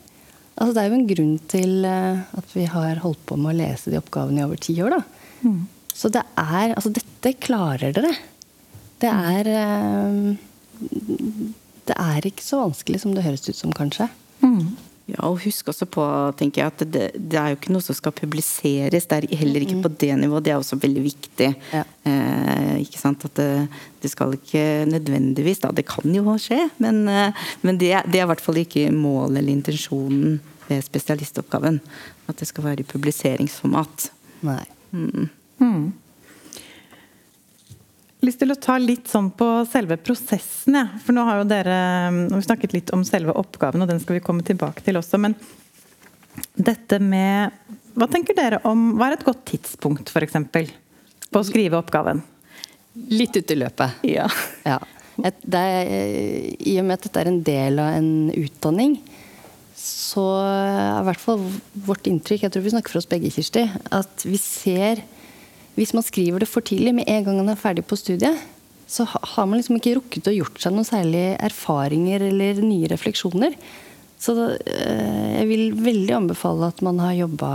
Altså, 0.58 0.72
det 0.74 0.82
er 0.82 0.90
jo 0.90 0.98
en 0.98 1.10
grunn 1.12 1.36
til 1.52 1.86
eh, 1.86 2.24
at 2.40 2.56
vi 2.58 2.66
har 2.70 3.04
holdt 3.04 3.22
på 3.30 3.38
med 3.38 3.54
å 3.54 3.58
lese 3.60 3.94
de 3.94 4.00
oppgavene 4.00 4.42
i 4.42 4.48
over 4.48 4.62
ti 4.62 4.74
år. 4.82 4.98
da. 4.98 5.46
Mm. 5.46 5.60
Så 5.94 6.10
det 6.14 6.24
er 6.38 6.74
Altså, 6.74 6.94
dette 6.94 7.36
klarer 7.42 7.94
dere. 7.94 8.16
Det 9.02 9.10
er 9.10 9.52
eh, 9.54 10.34
Det 11.88 11.98
er 11.98 12.26
ikke 12.26 12.46
så 12.46 12.64
vanskelig 12.66 13.04
som 13.04 13.14
det 13.14 13.26
høres 13.26 13.46
ut 13.46 13.58
som, 13.58 13.74
kanskje. 13.74 14.10
Mm. 14.42 14.74
Ja, 15.08 15.22
og 15.24 15.38
husk 15.40 15.70
også 15.72 15.86
på 15.88 16.04
tenker 16.36 16.62
jeg, 16.62 16.72
at 16.74 16.82
det, 16.92 17.04
det, 17.16 17.38
er 17.40 17.54
jo 17.54 17.58
ikke 17.58 17.72
noe 17.72 17.84
som 17.84 17.96
skal 17.96 18.12
publiseres. 18.16 19.08
Det 19.08 19.16
er 19.16 19.28
heller 19.40 19.64
ikke 19.64 19.80
på 19.86 19.92
det 20.04 20.10
nivået. 20.20 20.44
Det 20.44 20.52
er 20.52 20.60
også 20.60 20.80
veldig 20.82 21.04
viktig. 21.06 21.48
Ja. 21.72 21.84
Eh, 22.12 22.74
ikke 22.82 23.00
sant? 23.00 23.24
At 23.30 23.40
det, 23.40 23.48
det, 24.04 24.12
skal 24.12 24.36
ikke 24.36 24.66
nødvendigvis 24.92 25.64
da, 25.64 25.72
Det 25.72 25.88
kan 25.88 26.12
jo 26.12 26.36
skje, 26.42 26.60
men, 26.84 27.06
eh, 27.08 27.46
men 27.64 27.80
det, 27.80 27.94
det, 28.12 28.20
er 28.20 28.28
i 28.28 28.32
hvert 28.34 28.44
fall 28.44 28.60
ikke 28.60 28.90
målet 28.92 29.40
eller 29.40 29.56
intensjonen 29.56 30.42
ved 30.68 30.84
spesialistoppgaven. 30.84 31.80
At 32.28 32.44
det 32.44 32.50
skal 32.52 32.68
være 32.68 32.84
i 32.84 32.92
publiseringsformat. 32.92 34.10
Nei. 34.44 34.66
Mm. 34.92 35.32
Mm 35.64 35.88
lyst 38.26 38.42
til 38.42 38.54
å 38.54 38.58
ta 38.60 38.78
litt 38.82 39.10
sånn 39.12 39.30
på 39.38 39.48
selve 39.70 39.98
prosessen. 40.02 40.78
Ja. 40.78 40.86
For 41.04 41.16
nå 41.16 41.26
har 41.28 41.42
jo 41.42 41.50
dere 41.50 41.78
vi 42.32 42.42
snakket 42.46 42.76
litt 42.76 42.94
om 42.96 43.06
selve 43.08 43.36
oppgaven, 43.38 43.84
og 43.84 43.92
den 43.92 44.02
skal 44.04 44.18
vi 44.18 44.26
komme 44.26 44.46
tilbake 44.48 44.86
til 44.86 45.00
også. 45.00 45.20
Men 45.22 45.38
dette 46.58 47.00
med 47.02 47.54
Hva 47.98 48.06
tenker 48.10 48.36
dere 48.38 48.60
om 48.70 48.92
Hva 48.98 49.08
er 49.10 49.18
et 49.18 49.26
godt 49.26 49.46
tidspunkt, 49.50 50.12
f.eks., 50.14 50.38
på 51.28 51.42
å 51.42 51.46
skrive 51.46 51.80
oppgaven? 51.80 52.22
Litt 53.12 53.36
ute 53.38 53.54
i 53.54 53.60
løpet. 53.60 54.06
Ja. 54.08 54.28
ja. 54.66 54.78
Et, 55.26 55.40
er, 55.58 55.90
I 56.62 56.78
og 56.82 56.86
med 56.88 56.98
at 56.98 57.08
dette 57.08 57.24
er 57.24 57.30
en 57.32 57.42
del 57.46 57.82
av 57.82 57.98
en 57.98 58.12
utdanning, 58.38 59.00
så 59.78 60.24
er 60.42 61.02
i 61.02 61.08
hvert 61.10 61.22
fall 61.22 61.44
vårt 61.88 62.10
inntrykk, 62.10 62.46
jeg 62.46 62.54
tror 62.54 62.66
vi 62.66 62.74
snakker 62.74 62.94
for 62.94 63.02
oss 63.02 63.10
begge, 63.10 63.32
Kirsti, 63.34 63.66
at 63.94 64.26
vi 64.26 64.40
ser 64.42 65.04
hvis 65.78 65.94
man 65.94 66.06
skriver 66.06 66.42
det 66.42 66.50
for 66.50 66.66
tidlig, 66.66 66.96
med 66.98 67.10
en 67.10 67.26
gang 67.26 67.42
man 67.42 67.54
er 67.54 67.60
ferdig 67.60 67.86
på 67.88 67.98
studiet, 68.00 68.40
så 68.88 69.06
har 69.06 69.46
man 69.46 69.60
liksom 69.60 69.78
ikke 69.78 69.98
rukket 69.98 70.30
å 70.32 70.36
gjort 70.36 70.62
seg 70.64 70.74
noen 70.74 70.88
særlige 70.88 71.36
erfaringer 71.44 72.24
eller 72.30 72.62
nye 72.64 72.90
refleksjoner. 72.90 73.58
Så 74.18 74.34
eh, 74.48 75.34
jeg 75.38 75.48
vil 75.52 75.66
veldig 75.76 76.14
anbefale 76.18 76.72
at 76.72 76.80
man 76.86 77.02
har 77.04 77.14
jobba 77.18 77.50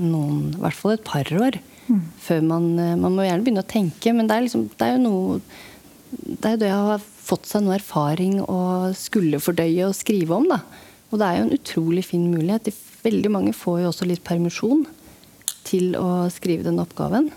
noen, 0.00 0.48
i 0.56 0.62
hvert 0.64 0.78
fall 0.78 0.96
et 0.96 1.04
par 1.06 1.28
år. 1.36 1.60
Mm. 1.86 2.00
Før 2.22 2.42
man 2.46 2.66
eh, 2.78 2.96
Man 2.98 3.14
må 3.16 3.26
gjerne 3.26 3.44
begynne 3.44 3.62
å 3.64 3.70
tenke, 3.70 4.14
men 4.14 4.26
det 4.26 4.36
er, 4.36 4.46
liksom, 4.46 4.66
det 4.78 4.86
er 4.86 4.92
jo 4.94 5.02
noe 5.04 5.38
Det 6.10 6.48
er 6.48 6.54
jo 6.54 6.62
det 6.62 6.70
å 6.74 6.84
ha 6.92 6.98
fått 7.00 7.46
seg 7.50 7.64
noe 7.64 7.76
erfaring 7.76 8.40
og 8.42 8.96
skulle 8.98 9.42
fordøye 9.42 9.86
og 9.86 9.94
skrive 9.94 10.34
om, 10.34 10.48
da. 10.50 10.62
Og 11.10 11.20
det 11.20 11.26
er 11.28 11.38
jo 11.38 11.44
en 11.46 11.54
utrolig 11.54 12.04
fin 12.08 12.24
mulighet. 12.30 12.72
Veldig 13.04 13.30
mange 13.30 13.54
får 13.54 13.84
jo 13.84 13.92
også 13.92 14.08
litt 14.10 14.24
permisjon 14.26 14.82
til 15.66 15.94
å 15.98 16.26
skrive 16.32 16.66
den 16.66 16.82
oppgaven. 16.82 17.30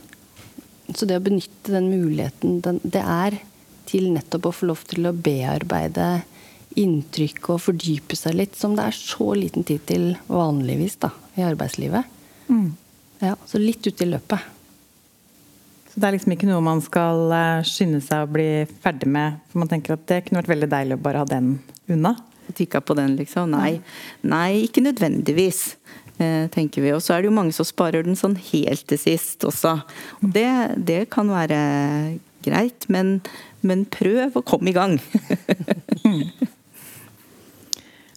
Så 0.94 1.08
det 1.10 1.18
å 1.18 1.24
benytte 1.26 1.74
den 1.74 1.90
muligheten, 1.92 2.60
den, 2.66 2.80
det 2.84 3.02
er 3.02 3.40
til 3.90 4.12
nettopp 4.14 4.50
å 4.50 4.56
få 4.56 4.70
lov 4.72 4.84
til 4.90 5.10
å 5.10 5.16
bearbeide 5.16 6.24
inntrykk 6.80 7.52
og 7.54 7.62
fordype 7.68 8.18
seg 8.18 8.38
litt, 8.40 8.58
som 8.58 8.78
det 8.78 8.88
er 8.88 8.98
så 8.98 9.34
liten 9.38 9.66
tid 9.68 9.84
til 9.90 10.08
vanligvis 10.28 10.98
da, 11.04 11.12
i 11.38 11.46
arbeidslivet. 11.46 12.10
Mm. 12.50 12.72
Ja, 13.24 13.36
så 13.48 13.62
litt 13.62 13.86
ute 13.86 14.06
i 14.06 14.10
løpet. 14.10 14.52
Så 15.94 16.02
det 16.02 16.08
er 16.08 16.16
liksom 16.16 16.34
ikke 16.34 16.50
noe 16.50 16.64
man 16.66 16.82
skal 16.82 17.28
eh, 17.38 17.66
skynde 17.70 18.02
seg 18.02 18.26
å 18.26 18.32
bli 18.34 18.48
ferdig 18.82 19.12
med? 19.14 19.38
For 19.52 19.62
man 19.62 19.70
tenker 19.70 19.94
at 19.94 20.08
det 20.10 20.24
kunne 20.26 20.42
vært 20.42 20.54
veldig 20.56 20.70
deilig 20.72 20.98
å 20.98 21.04
bare 21.06 21.22
ha 21.22 21.28
den 21.30 21.52
unna? 21.94 22.16
Tikka 22.58 22.82
på 22.84 22.96
den, 22.98 23.14
liksom? 23.20 23.54
Nei. 23.54 23.78
Nei, 24.26 24.66
ikke 24.66 24.82
nødvendigvis. 24.84 25.76
Eh, 26.22 26.46
tenker 26.54 26.84
vi. 26.84 26.94
Og 26.94 27.02
så 27.02 27.16
er 27.16 27.24
det 27.24 27.32
jo 27.32 27.38
mange 27.38 27.56
som 27.56 27.66
sparer 27.66 28.06
den 28.06 28.18
sånn 28.18 28.36
helt 28.52 28.86
til 28.90 29.00
sist 29.02 29.46
også. 29.48 29.80
Det, 30.22 30.50
det 30.78 31.08
kan 31.14 31.32
være 31.34 31.60
greit, 32.46 32.86
men, 32.94 33.18
men 33.66 33.86
prøv 33.90 34.38
å 34.38 34.46
komme 34.46 34.70
i 34.70 34.76
gang. 34.78 35.00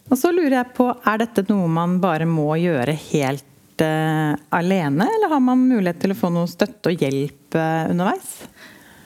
Og 0.07 0.15
så 0.21 0.31
lurer 0.31 0.61
jeg 0.61 0.75
på, 0.77 0.85
er 1.03 1.19
dette 1.19 1.43
noe 1.49 1.67
man 1.67 1.97
bare 2.03 2.29
må 2.31 2.53
gjøre 2.63 2.93
helt 3.09 3.83
uh, 3.83 4.39
alene, 4.55 5.09
eller 5.17 5.33
har 5.33 5.43
man 5.43 5.65
mulighet 5.67 5.99
til 6.05 6.15
å 6.15 6.19
få 6.21 6.31
noe 6.31 6.47
støtte 6.47 6.93
og 6.93 7.03
hjelp 7.03 7.57
uh, 7.59 7.91
underveis? 7.91 8.29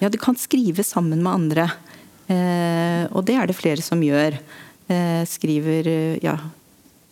Ja, 0.02 0.10
du 0.12 0.18
kan 0.20 0.36
skrive 0.36 0.84
sammen 0.84 1.22
med 1.24 1.32
andre. 1.32 1.70
Eh, 2.28 3.08
og 3.16 3.24
det 3.28 3.36
er 3.40 3.48
det 3.48 3.56
flere 3.56 3.82
som 3.84 4.00
gjør. 4.04 4.36
skriver 5.28 5.88
ja, 6.24 6.36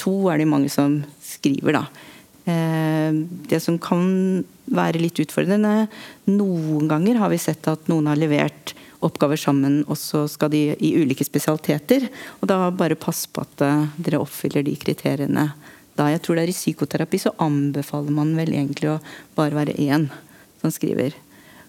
to 0.00 0.14
er 0.32 0.40
det 0.40 0.48
mange 0.50 0.70
som 0.72 1.00
skriver, 1.24 1.78
da. 1.78 1.84
Eh, 2.48 3.12
det 3.50 3.60
som 3.60 3.76
kan 3.82 4.44
være 4.72 5.00
litt 5.02 5.18
utfordrende 5.20 5.88
Noen 6.30 6.86
ganger 6.88 7.18
har 7.20 7.28
vi 7.32 7.40
sett 7.40 7.66
at 7.68 7.90
noen 7.90 8.08
har 8.08 8.16
levert 8.20 8.72
oppgaver 9.04 9.38
sammen, 9.38 9.82
og 9.86 9.98
så 10.00 10.24
skal 10.30 10.50
de 10.54 10.62
i 10.74 10.94
ulike 10.98 11.26
spesialiteter. 11.26 12.08
Og 12.40 12.48
da 12.50 12.70
bare 12.74 12.98
pass 12.98 13.26
på 13.30 13.44
at 13.44 13.64
eh, 13.64 13.84
dere 14.00 14.22
oppfyller 14.24 14.64
de 14.66 14.74
kriteriene. 14.80 15.50
Da 15.98 16.08
jeg 16.12 16.22
tror 16.24 16.38
det 16.38 16.46
er 16.46 16.52
i 16.52 16.56
psykoterapi, 16.56 17.20
så 17.22 17.34
anbefaler 17.42 18.14
man 18.14 18.34
vel 18.38 18.54
egentlig 18.54 18.92
å 18.94 19.00
bare 19.38 19.58
være 19.58 19.76
én 19.82 20.08
som 20.62 20.74
skriver. 20.74 21.14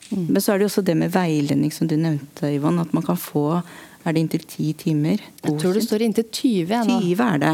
Mm. 0.09 0.25
Men 0.31 0.41
så 0.41 0.53
er 0.53 0.59
det 0.59 0.69
også 0.69 0.85
det 0.85 0.97
med 0.97 1.13
veiledning, 1.13 1.73
som 1.73 1.89
du 1.89 1.95
nevnte, 1.97 2.49
Yvonne. 2.49 2.85
At 2.85 2.95
man 2.97 3.05
kan 3.05 3.17
få 3.19 3.61
er 4.09 4.15
det 4.15 4.23
inntil 4.25 4.45
ti 4.49 4.71
timer. 4.77 5.21
Godkjent. 5.21 5.49
Jeg 5.49 5.61
tror 5.63 5.77
det 5.77 5.83
står 5.85 6.05
inntil 6.05 6.25
20. 6.27 6.73
Ja, 6.73 6.83
20 6.87 7.25
er 7.25 7.43
det. 7.43 7.53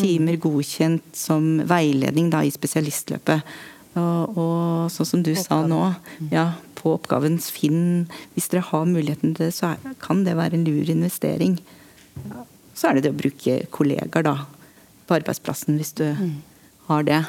Timer 0.00 0.40
godkjent 0.42 1.18
som 1.18 1.48
veiledning 1.70 2.30
da, 2.32 2.42
i 2.44 2.52
spesialistløpet. 2.54 3.54
Og, 3.94 4.38
og 4.38 4.90
sånn 4.90 5.06
som 5.06 5.22
du 5.22 5.30
Oppgaven. 5.30 5.44
sa 5.46 5.60
nå, 5.70 6.28
ja, 6.32 6.46
på 6.74 6.96
oppgavens 6.96 7.46
Finn 7.54 8.08
Hvis 8.34 8.48
dere 8.50 8.64
har 8.66 8.88
muligheten 8.90 9.36
til 9.36 9.46
det, 9.46 9.54
så 9.54 9.74
er, 9.74 9.94
kan 10.02 10.24
det 10.26 10.34
være 10.38 10.58
en 10.58 10.66
lur 10.66 10.90
investering. 10.90 11.60
Så 12.74 12.90
er 12.90 12.98
det 12.98 13.06
det 13.06 13.14
å 13.14 13.20
bruke 13.22 13.60
kollegaer 13.74 14.26
da, 14.26 14.34
på 15.06 15.16
arbeidsplassen, 15.16 15.78
hvis 15.78 15.94
du 16.00 16.08
mm. 16.10 16.34
har 16.90 17.06
det. 17.06 17.22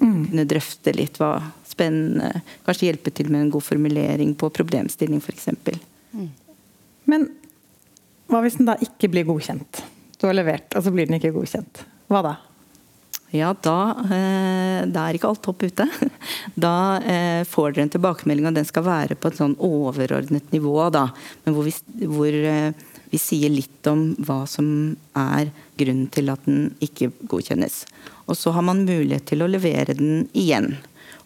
Mm. 0.00 0.18
Kunne 0.30 0.48
drøfte 0.48 0.92
litt 0.96 1.20
hva 1.20 1.30
spennende 1.64 2.42
Kanskje 2.66 2.90
hjelpe 2.90 3.12
til 3.16 3.30
med 3.32 3.46
en 3.46 3.52
god 3.54 3.64
formulering 3.64 4.34
på 4.36 4.50
problemstilling, 4.52 5.20
f.eks. 5.20 5.48
Mm. 6.16 6.30
Men 7.10 7.28
hva 8.30 8.42
hvis 8.42 8.58
den 8.58 8.68
da 8.68 8.74
ikke 8.82 9.10
blir 9.12 9.26
godkjent? 9.28 9.82
Du 10.16 10.26
har 10.28 10.36
levert, 10.36 10.68
og 10.74 10.84
så 10.84 10.92
blir 10.94 11.08
den 11.08 11.18
ikke 11.18 11.34
godkjent. 11.34 11.84
Hva 12.10 12.22
da? 12.24 12.34
Ja, 13.34 13.50
da, 13.58 13.78
eh, 14.06 14.86
da 14.86 15.06
er 15.06 15.16
ikke 15.16 15.30
alt 15.32 15.42
topp 15.44 15.66
ute. 15.66 15.86
Da 16.56 17.02
eh, 17.02 17.42
får 17.44 17.74
dere 17.74 17.84
en 17.84 17.90
tilbakemelding, 17.92 18.46
og 18.48 18.54
den 18.56 18.68
skal 18.68 18.86
være 18.86 19.16
på 19.18 19.28
et 19.28 19.38
sånn 19.40 19.56
overordnet 19.60 20.52
nivå. 20.54 20.76
Da, 20.94 21.08
men 21.44 21.56
hvor, 21.56 21.66
vi, 21.66 22.06
hvor 22.08 22.32
eh, 22.32 22.70
vi 23.10 23.20
sier 23.20 23.52
litt 23.52 23.86
om 23.90 24.08
hva 24.24 24.44
som 24.48 24.68
er 25.18 25.50
grunnen 25.76 26.06
til 26.14 26.32
at 26.32 26.46
den 26.46 26.70
ikke 26.82 27.10
godkjennes. 27.28 27.82
Og 28.30 28.38
så 28.38 28.54
har 28.56 28.64
man 28.66 28.86
mulighet 28.86 29.26
til 29.28 29.44
å 29.44 29.50
levere 29.50 29.98
den 29.98 30.30
igjen. 30.32 30.76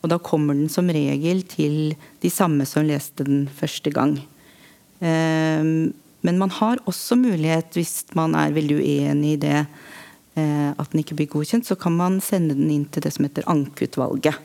Og 0.01 0.11
da 0.11 0.19
kommer 0.19 0.57
den 0.57 0.73
som 0.73 0.91
regel 0.91 1.45
til 1.49 1.95
de 2.25 2.33
samme 2.33 2.67
som 2.69 2.89
leste 2.89 3.29
den 3.29 3.45
første 3.61 3.93
gang. 3.95 4.17
Men 6.27 6.39
man 6.41 6.53
har 6.53 6.81
også 6.91 7.17
mulighet, 7.17 7.73
hvis 7.77 8.05
man 8.17 8.37
er 8.39 8.55
veldig 8.57 8.77
uenig 8.81 9.35
i 9.37 9.41
det, 9.41 9.65
eh, 10.37 10.71
at 10.71 10.93
den 10.93 11.03
ikke 11.03 11.17
blir 11.19 11.31
godkjent, 11.33 11.69
så 11.69 11.79
kan 11.81 11.97
man 11.97 12.21
sende 12.25 12.57
den 12.59 12.71
inn 12.73 12.87
til 12.93 13.05
det 13.07 13.15
som 13.17 13.27
heter 13.27 13.49
ankeutvalget. 13.51 14.37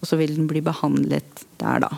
Og 0.00 0.08
så 0.08 0.18
vil 0.18 0.34
den 0.36 0.48
bli 0.50 0.62
behandlet 0.64 1.44
der, 1.60 1.84
da. 1.86 1.90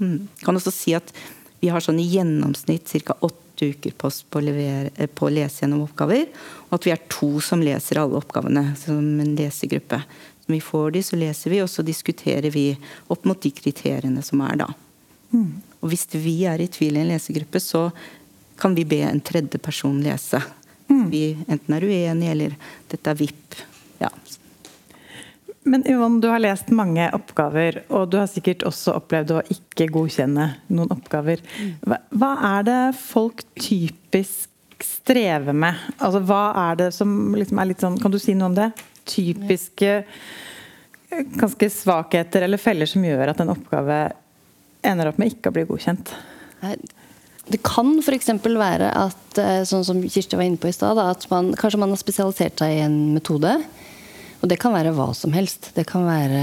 Mm. 0.00 0.28
Kan 0.42 0.58
også 0.58 0.74
si 0.74 0.96
at 0.96 1.12
vi 1.60 1.70
har 1.72 1.82
sånn 1.84 2.00
i 2.02 2.08
gjennomsnitt 2.10 2.90
ca. 3.06 3.16
åtte 3.24 3.70
uker 3.72 3.94
på, 3.96 4.10
på, 4.30 4.42
levere, 4.44 4.90
eh, 4.96 5.08
på, 5.08 5.28
å 5.28 5.32
lese 5.32 5.64
gjennom 5.64 5.86
oppgaver. 5.86 6.26
Og 6.68 6.78
at 6.78 6.88
vi 6.88 6.94
er 6.94 7.04
to 7.12 7.36
som 7.44 7.62
leser 7.64 8.02
alle 8.02 8.18
oppgavene 8.18 8.72
som 8.80 8.98
en 9.22 9.36
lesegruppe. 9.38 10.02
Når 10.46 10.58
vi 10.58 10.62
får 10.62 10.90
de, 10.94 11.02
så 11.02 11.18
leser 11.18 11.54
vi, 11.54 11.62
og 11.62 11.70
så 11.70 11.82
diskuterer 11.86 12.52
vi 12.54 12.68
opp 13.10 13.24
mot 13.26 13.40
de 13.42 13.50
kriteriene 13.54 14.22
som 14.22 14.42
er 14.46 14.60
da. 14.62 14.68
Mm. 15.32 15.62
Og 15.82 15.90
hvis 15.90 16.06
vi 16.12 16.36
er 16.48 16.62
i 16.62 16.68
tvil 16.70 16.98
i 16.98 17.02
en 17.02 17.10
lesegruppe, 17.10 17.60
så 17.62 17.88
kan 18.58 18.74
vi 18.76 18.84
be 18.88 19.02
en 19.06 19.20
tredje 19.20 19.58
person 19.62 19.98
lese. 20.02 20.42
Mm. 20.88 21.10
Vi 21.10 21.22
enten 21.48 21.76
er 21.76 21.84
uenige 21.84 22.34
eller 22.34 22.56
dette 22.90 23.10
er 23.10 23.18
VIP. 23.18 23.60
Ja. 23.98 24.10
Men 25.66 25.82
Yvonne, 25.90 26.20
du 26.22 26.28
har 26.30 26.38
lest 26.38 26.68
mange 26.70 27.08
oppgaver, 27.16 27.80
og 27.90 28.10
du 28.12 28.20
har 28.20 28.28
sikkert 28.30 28.62
også 28.68 28.94
opplevd 29.00 29.32
å 29.34 29.44
ikke 29.50 29.88
godkjenne 29.90 30.50
noen 30.70 30.92
oppgaver. 30.94 31.42
Hva, 31.82 31.98
hva 32.14 32.32
er 32.54 32.68
det 32.68 32.82
folk 33.00 33.42
typisk 33.58 34.52
strever 34.84 35.56
med? 35.56 35.80
Altså, 35.98 36.20
hva 36.28 36.42
er 36.68 36.78
det 36.84 36.90
som 36.94 37.34
liksom 37.34 37.58
er 37.58 37.70
litt 37.72 37.82
sånn 37.82 37.96
Kan 37.98 38.12
du 38.14 38.20
si 38.22 38.36
noe 38.36 38.52
om 38.52 38.58
det? 38.58 38.68
Typiske 39.08 40.02
ganske 41.40 41.70
svakheter 41.70 42.42
eller 42.42 42.60
feller 42.60 42.86
som 42.86 43.04
gjør 43.04 43.32
at 43.32 43.40
en 43.40 43.52
oppgave 43.54 43.98
ender 44.86 45.10
opp 45.10 45.18
med 45.18 45.32
ikke 45.32 45.50
å 45.50 45.56
bli 45.56 45.66
godkjent? 45.68 46.12
Det 47.46 47.60
kan 47.62 47.92
f.eks. 48.02 48.30
være 48.42 48.90
at 48.90 49.38
eh, 49.38 49.62
sånn 49.68 49.84
som 49.86 50.02
Kirsti 50.02 50.38
var 50.38 50.48
inne 50.48 50.58
på 50.58 50.70
i 50.70 50.74
sted, 50.74 50.98
at 50.98 51.26
man, 51.30 51.52
kanskje 51.58 51.78
man 51.82 51.92
har 51.94 52.00
spesialisert 52.00 52.58
seg 52.62 52.74
i 52.74 52.82
en 52.82 52.98
metode. 53.14 53.52
Og 54.42 54.50
det 54.50 54.58
kan 54.60 54.74
være 54.74 54.92
hva 54.96 55.08
som 55.16 55.32
helst. 55.34 55.70
Det 55.76 55.86
kan 55.88 56.04
være 56.06 56.40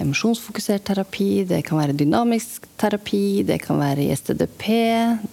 emosjonsfokusert 0.00 0.86
terapi, 0.88 1.44
det 1.48 1.62
kan 1.68 1.78
være 1.80 1.96
dynamisk 1.98 2.66
terapi, 2.80 3.42
det 3.46 3.60
kan 3.62 3.78
være 3.80 4.08
ISTDP, 4.10 4.66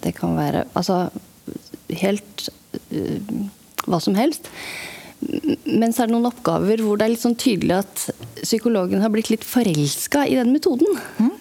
det 0.04 0.14
kan 0.20 0.38
være 0.38 0.68
altså 0.78 1.08
helt 1.98 2.50
uh, 2.92 3.48
hva 3.88 4.02
som 4.04 4.18
helst. 4.20 4.52
Men 5.66 5.92
så 5.92 6.04
er 6.04 6.10
det 6.10 6.14
noen 6.14 6.30
oppgaver 6.30 6.84
hvor 6.86 7.00
det 7.00 7.08
er 7.08 7.14
litt 7.16 7.24
sånn 7.24 7.40
tydelig 7.40 7.80
at 7.80 8.04
psykologen 8.44 9.02
har 9.02 9.10
blitt 9.14 9.32
litt 9.34 9.48
forelska 9.48 10.28
i 10.30 10.38
den 10.38 10.54
metoden. 10.54 11.00
Mm. 11.18 11.37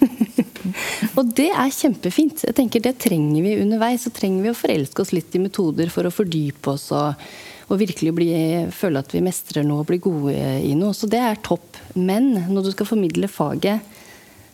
Og 1.16 1.34
det 1.36 1.48
er 1.50 1.72
kjempefint. 1.72 2.44
Jeg 2.44 2.56
tenker 2.56 2.82
Det 2.84 2.96
trenger 3.02 3.42
vi 3.42 3.58
underveis. 3.62 4.04
Så 4.06 4.12
trenger 4.14 4.44
vi 4.44 4.52
å 4.52 4.56
forelske 4.56 5.02
oss 5.02 5.14
litt 5.16 5.34
i 5.34 5.42
metoder 5.42 5.90
for 5.92 6.06
å 6.06 6.14
fordype 6.14 6.74
oss 6.76 6.90
og 6.94 7.28
og 7.66 7.80
virkelig 7.80 8.12
bli, 8.14 8.32
føle 8.74 9.00
at 9.02 9.10
vi 9.14 9.24
mestrer 9.26 9.66
noe 9.66 9.82
og 9.82 9.88
blir 9.88 10.02
gode 10.02 10.34
i 10.62 10.74
noe. 10.78 10.94
Så 10.94 11.08
det 11.10 11.18
er 11.18 11.40
topp. 11.42 11.78
Men 11.98 12.30
når 12.46 12.68
du 12.68 12.70
skal 12.74 12.86
formidle 12.86 13.30
faget 13.30 13.82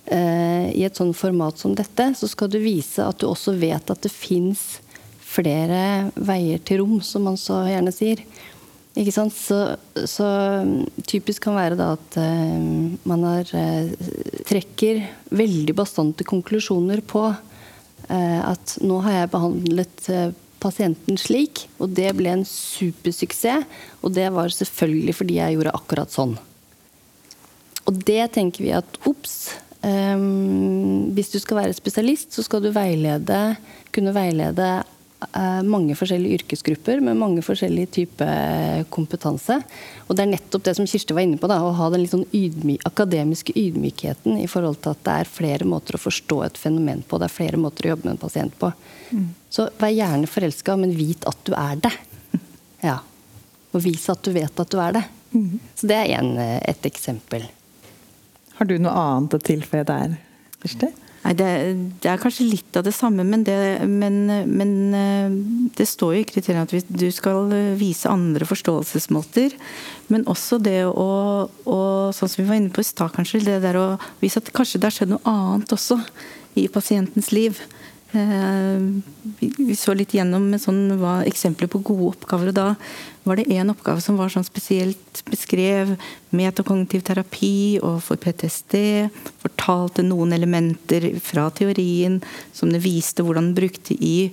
eh, 0.06 0.70
i 0.72 0.84
et 0.86 0.96
sånt 0.96 1.16
format 1.18 1.60
som 1.60 1.76
dette, 1.76 2.08
så 2.16 2.30
skal 2.30 2.48
du 2.52 2.56
vise 2.62 3.04
at 3.04 3.20
du 3.20 3.28
også 3.28 3.52
vet 3.60 3.92
at 3.92 4.06
det 4.06 4.12
fins 4.14 4.80
flere 5.20 6.12
veier 6.16 6.60
til 6.64 6.82
rom, 6.82 6.98
som 7.04 7.28
man 7.28 7.36
så 7.40 7.62
gjerne 7.68 7.92
sier. 7.92 8.24
Ikke 8.98 9.14
sant? 9.14 9.32
Så, 9.32 9.58
så 10.08 10.26
typisk 11.08 11.46
kan 11.46 11.56
være 11.56 11.78
da 11.80 11.94
at 11.94 12.18
uh, 12.20 12.92
man 13.08 13.24
har, 13.24 13.48
uh, 13.56 14.12
trekker 14.48 15.00
veldig 15.32 15.74
bastante 15.78 16.26
konklusjoner 16.28 17.00
på 17.08 17.24
eh, 18.08 18.40
at 18.44 18.76
nå 18.84 19.00
har 19.04 19.16
jeg 19.16 19.32
behandlet 19.32 20.08
eh, 20.12 20.30
pasienten 20.62 21.18
slik. 21.20 21.66
Og 21.82 21.92
det 21.96 22.10
ble 22.18 22.36
en 22.36 22.46
supersuksess. 22.48 23.66
Og 24.02 24.14
det 24.16 24.28
var 24.34 24.54
selvfølgelig 24.54 25.16
fordi 25.18 25.40
jeg 25.40 25.56
gjorde 25.56 25.76
akkurat 25.78 26.14
sånn. 26.14 26.36
Og 27.88 28.00
det 28.06 28.22
tenker 28.36 28.64
vi 28.64 28.74
at 28.76 28.98
ops. 29.08 29.54
Um, 29.82 31.10
hvis 31.16 31.32
du 31.32 31.40
skal 31.42 31.58
være 31.58 31.74
spesialist, 31.74 32.28
så 32.36 32.44
skal 32.46 32.60
du 32.62 32.68
veilede, 32.70 33.56
kunne 33.90 34.12
veilede 34.14 34.68
mange 35.68 35.94
forskjellige 35.98 36.40
yrkesgrupper 36.40 37.00
med 37.04 37.18
mange 37.20 37.42
forskjellige 37.44 37.90
typer 37.96 38.84
kompetanse. 38.92 39.58
Og 40.06 40.16
det 40.16 40.24
er 40.24 40.32
nettopp 40.32 40.64
det 40.66 40.74
som 40.78 40.88
Kirsti 40.88 41.16
var 41.16 41.26
inne 41.26 41.40
på, 41.40 41.50
da, 41.50 41.60
å 41.62 41.74
ha 41.78 41.88
den 41.92 42.04
litt 42.04 42.14
sånn 42.14 42.26
ydmy, 42.34 42.78
akademiske 42.88 43.54
ydmykheten 43.58 44.40
i 44.42 44.48
forhold 44.50 44.80
til 44.82 44.94
at 44.94 45.04
det 45.06 45.16
er 45.22 45.32
flere 45.38 45.68
måter 45.68 45.98
å 45.98 46.02
forstå 46.02 46.42
et 46.48 46.60
fenomen 46.60 47.04
på, 47.06 47.20
det 47.20 47.28
er 47.28 47.36
flere 47.36 47.60
måter 47.60 47.86
å 47.86 47.94
jobbe 47.94 48.08
med 48.08 48.16
en 48.16 48.22
pasient 48.24 48.58
på. 48.60 48.72
Så 49.52 49.68
vær 49.78 49.92
gjerne 49.92 50.30
forelska, 50.30 50.76
men 50.80 50.94
vit 50.96 51.26
at 51.28 51.40
du 51.48 51.54
er 51.58 51.82
det. 51.88 51.94
Ja. 52.82 52.98
Og 53.72 53.84
vis 53.84 54.08
at 54.10 54.24
du 54.26 54.32
vet 54.34 54.58
at 54.58 54.72
du 54.72 54.80
er 54.82 54.96
det. 54.96 55.04
Så 55.78 55.86
det 55.88 55.96
er 55.96 56.10
en, 56.18 56.34
eh, 56.36 56.58
et 56.68 56.82
eksempel. 56.88 57.44
Har 58.58 58.68
du 58.68 58.74
noe 58.78 58.92
annet 58.92 59.36
å 59.38 59.40
tilføye 59.40 59.84
der, 59.88 60.16
Kirsti? 60.60 60.90
Nei, 61.22 61.32
det, 61.38 61.48
det, 62.02 62.08
er 62.10 62.18
kanskje 62.18 62.48
litt 62.48 62.76
av 62.78 62.82
det 62.82 62.94
samme, 62.96 63.22
men 63.22 63.44
det, 63.46 63.54
men, 63.86 64.24
men 64.50 64.72
eh, 64.98 65.34
det 65.78 65.86
står 65.86 66.16
jo 66.16 66.22
i 66.24 66.26
kriteriene 66.26 66.66
at 66.66 66.90
du 66.90 67.06
skal 67.14 67.52
vise 67.78 68.10
andre 68.10 68.48
forståelsesmåter. 68.48 69.54
Men 70.10 70.26
også 70.30 70.58
det 70.62 70.80
å, 70.88 71.10
å 71.46 71.78
sånn 72.16 72.32
som 72.32 72.42
vi 72.42 72.48
var 72.48 72.58
inne 72.58 72.74
på 72.74 72.82
i 72.82 72.88
stad, 72.88 73.14
kanskje, 73.14 73.44
det 73.46 73.60
der 73.62 73.78
å 73.78 73.86
vise 74.22 74.42
at 74.42 74.50
kanskje 74.56 74.82
det 74.82 74.90
har 74.90 74.98
skjedd 74.98 75.14
noe 75.14 75.22
annet 75.30 75.76
også 75.78 76.00
i 76.58 76.66
pasientens 76.72 77.30
liv. 77.30 77.62
Eh, 78.12 78.82
vi 79.40 79.76
så 79.78 79.94
litt 79.96 80.12
gjennom 80.18 80.50
sånn, 80.60 80.98
hva, 81.00 81.20
eksempler 81.28 81.70
på 81.72 81.80
gode 81.86 82.12
oppgaver. 82.16 82.50
og 82.50 82.58
Da 82.58 82.68
var 83.22 83.38
det 83.38 83.50
én 83.54 83.70
oppgave 83.70 84.02
som 84.02 84.18
var 84.18 84.32
sånn 84.32 84.46
spesielt 84.46 85.22
beskrev 85.28 85.94
metakognitiv 86.34 87.04
terapi 87.06 87.78
og 87.84 88.00
for 88.02 88.18
PTSD. 88.20 88.74
Fortalte 89.44 90.04
noen 90.06 90.34
elementer 90.34 91.12
fra 91.22 91.48
teorien 91.54 92.20
som 92.54 92.72
det 92.72 92.82
viste 92.82 93.22
hvordan 93.22 93.50
den 93.52 93.58
brukte 93.60 93.94
i, 93.94 94.32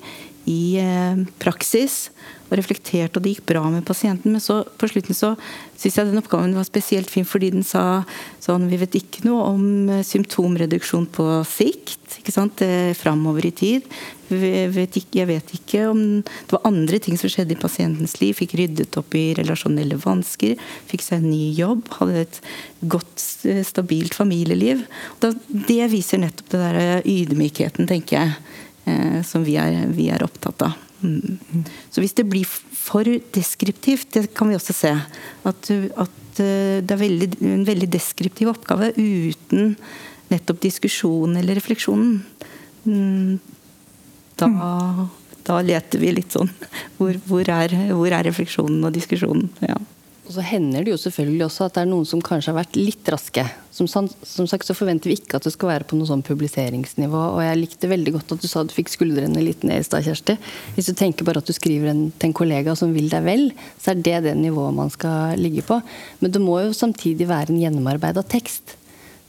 i 0.49 0.61
eh, 0.81 1.21
praksis 1.41 2.09
og 2.49 2.55
reflekterte, 2.57 3.19
og 3.19 3.25
det 3.25 3.35
gikk 3.35 3.45
bra 3.51 3.61
med 3.69 3.85
pasienten. 3.85 4.33
Men 4.33 4.41
så 4.41 4.63
på 4.65 4.89
slutten 4.89 5.17
så 5.17 5.35
syns 5.77 5.99
jeg 5.99 6.09
den 6.09 6.21
oppgaven 6.23 6.57
var 6.57 6.65
spesielt 6.65 7.11
fin 7.13 7.27
fordi 7.29 7.51
den 7.53 7.67
sa 7.67 8.01
sånn 8.41 8.65
Vi 8.71 8.79
vet 8.81 8.97
ikke 8.97 9.27
noe 9.27 9.51
om 9.53 9.65
eh, 9.99 10.05
symptomreduksjon 10.07 11.05
på 11.13 11.29
sikt, 11.45 12.17
ikke 12.23 12.33
sant, 12.33 12.65
framover 12.97 13.45
i 13.45 13.53
tid. 13.53 13.85
Vet 14.29 14.97
ikke, 14.99 15.21
jeg 15.21 15.29
vet 15.29 15.53
ikke 15.57 15.83
om 15.89 16.01
det 16.21 16.53
var 16.53 16.67
andre 16.69 16.99
ting 17.01 17.17
som 17.19 17.31
skjedde 17.31 17.55
i 17.55 17.61
pasientens 17.61 18.17
liv. 18.21 18.35
Fikk 18.37 18.55
ryddet 18.59 18.97
opp 18.99 19.15
i 19.17 19.31
relasjonelle 19.37 19.97
vansker, 20.01 20.59
fikk 20.89 21.05
seg 21.05 21.21
en 21.21 21.31
ny 21.31 21.51
jobb, 21.57 21.87
hadde 21.99 22.25
et 22.27 22.41
godt, 22.93 23.23
eh, 23.49 23.63
stabilt 23.67 24.17
familieliv. 24.17 24.85
Det 25.19 25.81
viser 25.91 26.21
nettopp 26.21 26.53
det 26.53 26.65
der 26.65 26.81
eh, 26.83 27.09
ydmykheten, 27.09 27.89
tenker 27.89 28.21
jeg, 28.21 28.37
som 29.27 29.43
vi 29.45 29.53
er, 29.61 29.83
vi 29.93 30.07
er 30.09 30.23
opptatt 30.25 30.63
av. 30.65 30.77
Så 30.99 32.01
hvis 32.01 32.15
det 32.17 32.25
blir 32.27 32.47
for 32.89 33.07
deskriptivt, 33.35 34.11
det 34.15 34.33
kan 34.35 34.49
vi 34.49 34.57
også 34.57 34.75
se, 34.75 34.91
at, 35.47 35.69
at 35.71 36.41
eh, 36.43 36.79
det 36.83 36.95
er 36.95 37.01
veldig, 37.03 37.29
en 37.47 37.65
veldig 37.67 37.89
deskriptiv 37.93 38.51
oppgave 38.51 38.91
uten 38.97 39.75
nettopp 40.29 40.59
diskusjon 40.61 41.37
eller 41.39 41.57
refleksjonen, 41.57 42.19
mm, 42.85 43.39
da, 44.39 45.07
da 45.47 45.61
leter 45.65 46.01
vi 46.01 46.15
litt 46.15 46.35
sånn. 46.35 46.51
Hvor, 46.97 47.15
hvor, 47.29 47.53
er, 47.53 47.77
hvor 47.93 48.11
er 48.11 48.27
refleksjonen 48.27 48.83
og 48.87 48.95
diskusjonen? 48.95 49.49
Ja. 49.65 49.77
Og 50.29 50.35
så 50.35 50.43
hender 50.45 50.83
det 50.85 50.91
jo 50.91 50.99
selvfølgelig 51.01 51.41
også 51.47 51.65
at 51.65 51.73
det 51.73 51.81
er 51.81 51.87
noen 51.89 52.05
som 52.05 52.19
kanskje 52.21 52.51
har 52.51 52.59
vært 52.59 52.75
litt 52.77 53.07
raske. 53.09 53.41
Som, 53.73 53.87
som 53.89 54.45
sagt 54.51 54.67
så 54.67 54.75
forventer 54.77 55.09
vi 55.09 55.15
ikke 55.17 55.39
at 55.39 55.47
det 55.47 55.55
skal 55.55 55.71
være 55.71 55.87
på 55.89 55.97
noe 55.97 56.05
sånn 56.05 56.21
publiseringsnivå. 56.27 57.21
Og 57.33 57.39
jeg 57.41 57.57
likte 57.57 57.89
veldig 57.89 58.13
godt 58.13 58.35
at 58.35 58.43
du 58.43 58.45
sa 58.51 58.61
du 58.61 58.75
fikk 58.75 58.93
skuldrene 58.93 59.41
litt 59.41 59.65
ned 59.65 59.81
i 59.81 59.87
stad, 59.87 60.05
Kjersti. 60.05 60.35
Hvis 60.75 60.91
du 60.91 60.93
tenker 60.99 61.25
bare 61.25 61.41
at 61.41 61.49
du 61.49 61.55
skriver 61.57 61.89
en, 61.89 62.03
til 62.13 62.29
en 62.29 62.37
kollega 62.37 62.77
som 62.77 62.93
vil 62.93 63.09
deg 63.09 63.25
vel, 63.25 63.47
så 63.81 63.95
er 63.95 64.03
det 64.05 64.19
det 64.27 64.35
nivået 64.37 64.77
man 64.77 64.93
skal 64.93 65.33
ligge 65.41 65.65
på. 65.65 65.79
Men 66.21 66.35
det 66.35 66.43
må 66.45 66.59
jo 66.61 66.77
samtidig 66.77 67.25
være 67.31 67.49
en 67.55 67.63
gjennomarbeida 67.63 68.21
tekst. 68.29 68.77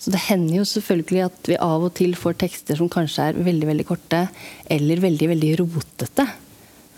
Så 0.00 0.12
det 0.14 0.22
hender 0.30 0.62
jo 0.62 0.66
selvfølgelig 0.68 1.24
at 1.26 1.48
vi 1.50 1.56
av 1.60 1.82
og 1.84 1.92
til 1.98 2.14
får 2.16 2.38
tekster 2.40 2.78
som 2.78 2.88
kanskje 2.92 3.26
er 3.30 3.40
veldig, 3.44 3.66
veldig 3.68 3.84
korte, 3.88 4.22
eller 4.64 5.02
veldig, 5.02 5.26
veldig 5.34 5.50
rotete. 5.60 6.24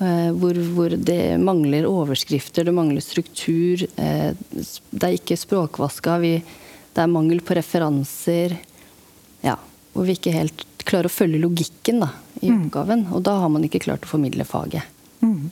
Eh, 0.02 0.28
hvor, 0.38 0.58
hvor, 0.76 0.94
det 0.94 1.38
mangler 1.42 1.88
overskrifter, 1.90 2.68
det 2.68 2.74
mangler 2.76 3.02
struktur. 3.02 3.82
Eh, 3.96 4.30
det 4.38 5.08
er 5.08 5.16
ikke 5.16 5.38
språkvaska. 5.40 6.20
Vi, 6.22 6.36
det 6.94 7.02
er 7.02 7.10
mangel 7.10 7.42
på 7.42 7.56
referanser. 7.58 8.54
Ja, 9.42 9.56
hvor 9.92 10.06
vi 10.06 10.14
ikke 10.14 10.34
helt 10.36 10.62
klarer 10.86 11.10
å 11.10 11.12
følge 11.12 11.42
logikken 11.42 12.02
da, 12.02 12.12
i 12.40 12.52
mm. 12.52 12.60
oppgaven. 12.60 13.04
Og 13.16 13.26
da 13.26 13.36
har 13.42 13.50
man 13.50 13.66
ikke 13.66 13.82
klart 13.82 14.06
å 14.06 14.12
formidle 14.14 14.46
faget. 14.46 14.86
Mm. 15.22 15.50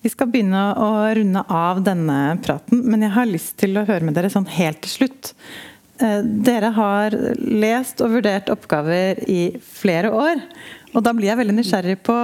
Vi 0.00 0.08
skal 0.08 0.30
begynne 0.32 0.62
å 0.80 0.90
runde 1.16 1.44
av 1.52 1.82
denne 1.84 2.20
praten, 2.40 2.86
men 2.88 3.04
jeg 3.04 3.12
har 3.16 3.28
lyst 3.28 3.58
til 3.60 3.76
å 3.76 3.84
høre 3.84 4.06
med 4.08 4.16
dere 4.16 4.32
sånn 4.32 4.48
helt 4.48 4.80
til 4.86 4.94
slutt. 4.94 5.34
Eh, 6.00 6.20
dere 6.46 6.70
har 6.76 7.16
lest 7.36 8.00
og 8.00 8.14
vurdert 8.14 8.48
oppgaver 8.52 9.20
i 9.28 9.42
flere 9.60 10.12
år. 10.14 10.40
Og 10.94 11.04
da 11.04 11.12
blir 11.16 11.28
jeg 11.30 11.40
veldig 11.42 11.56
nysgjerrig 11.58 11.98
på 12.06 12.16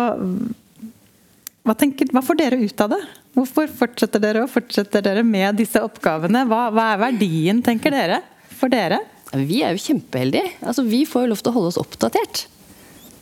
hva, 1.66 1.74
tenker, 1.74 2.08
hva, 2.14 2.22
får 2.22 2.38
dere 2.38 2.60
ut 2.62 2.82
av 2.84 2.94
det? 2.94 3.02
Hvorfor 3.36 3.70
fortsetter 3.82 4.22
dere 4.22 4.44
og 4.46 4.52
fortsetter 4.52 5.02
dere 5.04 5.24
med 5.26 5.58
disse 5.58 5.82
oppgavene? 5.82 6.44
Hva, 6.48 6.68
hva 6.72 6.92
er 6.94 7.02
verdien, 7.08 7.60
tenker 7.64 7.92
dere, 7.92 8.20
for 8.54 8.72
dere? 8.72 9.02
Vi 9.34 9.60
er 9.66 9.74
jo 9.74 9.82
kjempeheldige. 9.82 10.54
Altså, 10.62 10.86
vi 10.86 11.02
får 11.08 11.26
jo 11.26 11.32
lov 11.32 11.42
til 11.42 11.52
å 11.52 11.56
holde 11.58 11.72
oss 11.74 11.80
oppdatert. 11.82 12.46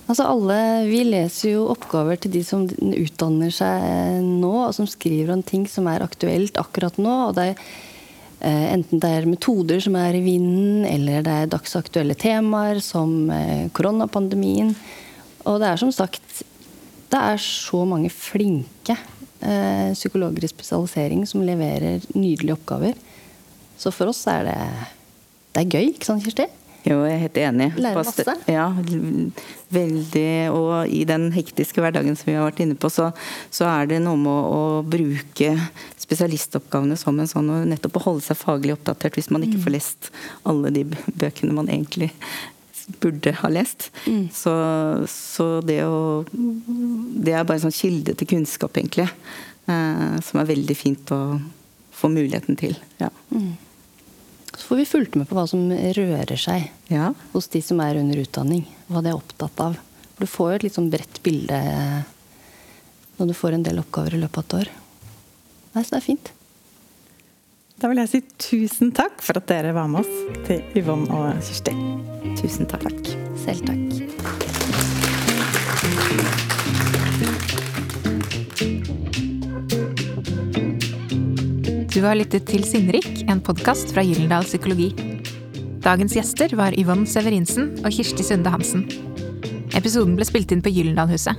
Altså 0.05 0.27
alle, 0.29 0.59
Vi 0.91 1.01
leser 1.09 1.55
jo 1.55 1.65
oppgaver 1.73 2.21
til 2.21 2.35
de 2.35 2.43
som 2.45 2.67
utdanner 2.69 3.51
seg 3.57 4.21
nå, 4.21 4.53
og 4.67 4.77
som 4.77 4.87
skriver 4.87 5.33
om 5.33 5.43
ting 5.43 5.65
som 5.71 5.89
er 5.89 6.05
aktuelt 6.05 6.61
akkurat 6.61 7.01
nå. 7.01 7.15
og 7.31 7.35
det 7.39 7.55
er 7.55 7.67
Enten 8.45 9.01
det 9.01 9.11
er 9.11 9.29
metoder 9.29 9.81
som 9.81 9.97
er 9.97 10.17
i 10.19 10.25
vinden, 10.25 10.85
eller 10.89 11.25
det 11.25 11.35
er 11.35 11.53
dagsaktuelle 11.53 12.17
temaer 12.19 12.81
som 12.85 13.31
eh, 13.33 13.71
koronapandemien. 13.77 14.75
Og 15.49 15.61
det 15.63 15.71
er 15.71 15.81
som 15.81 15.93
sagt 15.95 16.43
det 17.15 17.21
er 17.21 17.39
så 17.39 17.85
mange 17.87 18.11
flinke 18.11 18.97
eh, 18.97 19.93
psykologer 19.95 20.45
i 20.45 20.51
spesialisering 20.51 21.23
som 21.31 21.45
leverer 21.47 22.03
nydelige 22.17 22.57
oppgaver. 22.57 22.99
Så 23.79 23.93
for 23.95 24.11
oss 24.11 24.25
er 24.31 24.49
det, 24.49 24.59
det 25.55 25.65
er 25.65 25.73
gøy, 25.77 25.89
ikke 25.93 26.09
sant 26.11 26.25
Kirsti? 26.25 26.49
Jo, 26.85 26.99
jeg 27.07 27.15
er 27.15 27.23
helt 27.23 27.39
enig. 27.41 27.69
Lærer 27.81 28.03
masse. 28.03 28.35
Ja, 28.51 28.67
veldig. 29.73 30.33
Og 30.53 30.91
i 30.93 31.01
den 31.09 31.31
hektiske 31.33 31.81
hverdagen 31.81 32.19
som 32.19 32.29
vi 32.29 32.37
har 32.37 32.45
vært 32.45 32.61
inne 32.61 32.77
på, 32.77 32.91
så, 32.93 33.09
så 33.49 33.71
er 33.71 33.89
det 33.89 34.03
noe 34.05 34.21
med 34.21 34.29
å, 34.29 34.59
å 34.59 34.83
bruke 34.85 35.55
spesialistoppgavene 36.05 36.97
som 37.01 37.19
en 37.21 37.31
sånn, 37.31 37.51
og 37.51 37.69
nettopp 37.71 37.99
å 38.01 38.05
holde 38.09 38.27
seg 38.27 38.41
faglig 38.41 38.77
oppdatert 38.77 39.17
hvis 39.19 39.31
man 39.35 39.47
ikke 39.47 39.63
får 39.65 39.75
lest 39.75 40.11
alle 40.49 40.73
de 40.75 40.85
bøkene 41.23 41.57
man 41.57 41.71
egentlig 41.73 42.13
burde 43.01 43.33
ha 43.41 43.49
lest. 43.49 43.91
Så, 44.33 44.53
så 45.09 45.49
det 45.65 45.81
å 45.89 46.25
Det 46.29 47.33
er 47.33 47.45
bare 47.45 47.57
en 47.57 47.67
sånn 47.67 47.77
kilde 47.77 48.15
til 48.19 48.29
kunnskap, 48.35 48.77
egentlig. 48.77 49.09
Eh, 49.65 50.17
som 50.21 50.41
er 50.41 50.51
veldig 50.51 50.77
fint 50.77 51.13
å 51.15 51.21
få 51.95 52.11
muligheten 52.13 52.59
til. 52.61 52.77
Ja. 53.01 53.09
Så 54.55 54.69
får 54.69 54.83
vi 54.83 54.87
fulgt 54.89 55.17
med 55.19 55.29
på 55.29 55.39
hva 55.39 55.47
som 55.51 55.71
rører 55.73 56.37
seg 56.39 56.69
ja. 56.93 57.13
hos 57.33 57.49
de 57.55 57.63
som 57.65 57.81
er 57.83 57.99
under 58.03 58.21
utdanning. 58.21 58.67
Hva 58.91 59.03
de 59.03 59.13
er 59.13 59.19
opptatt 59.19 59.65
av. 59.65 59.79
For 60.15 60.27
du 60.27 60.31
får 60.31 60.51
jo 60.51 60.59
et 60.59 60.67
litt 60.69 60.77
sånn 60.77 60.93
bredt 60.93 61.23
bilde 61.25 61.59
når 63.17 63.31
du 63.31 63.35
får 63.39 63.57
en 63.57 63.65
del 63.67 63.81
oppgaver 63.83 64.17
i 64.17 64.21
løpet 64.23 64.39
av 64.39 64.45
et 64.45 64.57
år. 64.61 64.73
Nei, 65.75 65.83
så 65.83 65.97
det 65.97 66.01
er 66.01 66.07
fint. 66.07 66.29
Da 67.83 67.89
vil 67.91 67.99
jeg 67.99 68.11
si 68.13 68.21
tusen 68.39 68.93
takk 68.95 69.19
for 69.27 69.41
at 69.41 69.49
dere 69.51 69.73
var 69.75 69.89
med 69.91 70.05
oss 70.05 70.43
til 70.47 70.63
Yvonne 70.79 71.11
og 71.11 71.41
Kirsti. 71.43 71.75
Tusen 72.39 72.69
takk. 72.71 73.11
Selv 73.43 73.67
takk. 73.67 73.83
Du 81.95 82.01
har 82.03 82.17
lyttet 82.19 82.47
til 82.47 82.63
Sinnrik, 82.67 83.25
en 83.31 83.43
podkast 83.43 83.91
fra 83.95 84.03
Gyldendal 84.07 84.47
Psykologi. 84.47 84.93
Dagens 85.83 86.15
gjester 86.15 86.55
var 86.59 86.75
Yvonne 86.79 87.07
Severinsen 87.11 87.73
og 87.83 87.91
Kirsti 87.95 88.23
Sunde 88.27 88.55
Hansen. 88.55 88.87
Episoden 89.75 90.15
ble 90.15 90.27
spilt 90.27 90.55
inn 90.55 90.63
på 90.63 90.71
Gyldendalhuset. 90.75 91.39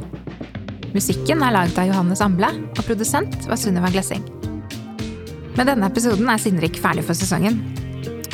Musikken 0.96 1.42
er 1.44 1.52
laget 1.52 1.76
av 1.76 1.90
Johannes 1.90 2.22
Amble, 2.24 2.48
og 2.72 2.86
produsent 2.88 3.34
var 3.50 3.60
Sunniva 3.60 3.90
Glessing. 3.92 4.22
Med 5.58 5.68
denne 5.68 5.90
episoden 5.92 6.30
er 6.32 6.40
Sinnrik 6.40 6.80
ferdig 6.80 7.04
for 7.04 7.20
sesongen. 7.20 7.60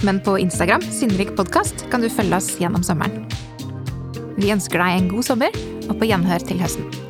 Men 0.05 0.21
på 0.21 0.37
Instagram, 0.43 0.85
Sinnrik 0.93 1.33
podkast, 1.39 1.87
kan 1.89 2.05
du 2.05 2.09
følge 2.13 2.37
oss 2.37 2.53
gjennom 2.61 2.85
sommeren. 2.85 3.25
Vi 4.37 4.53
ønsker 4.53 4.77
deg 4.77 4.99
en 4.99 5.13
god 5.15 5.31
sommer, 5.31 5.63
og 5.87 5.97
på 5.97 6.13
gjenhør 6.13 6.45
til 6.45 6.61
høsten. 6.61 7.00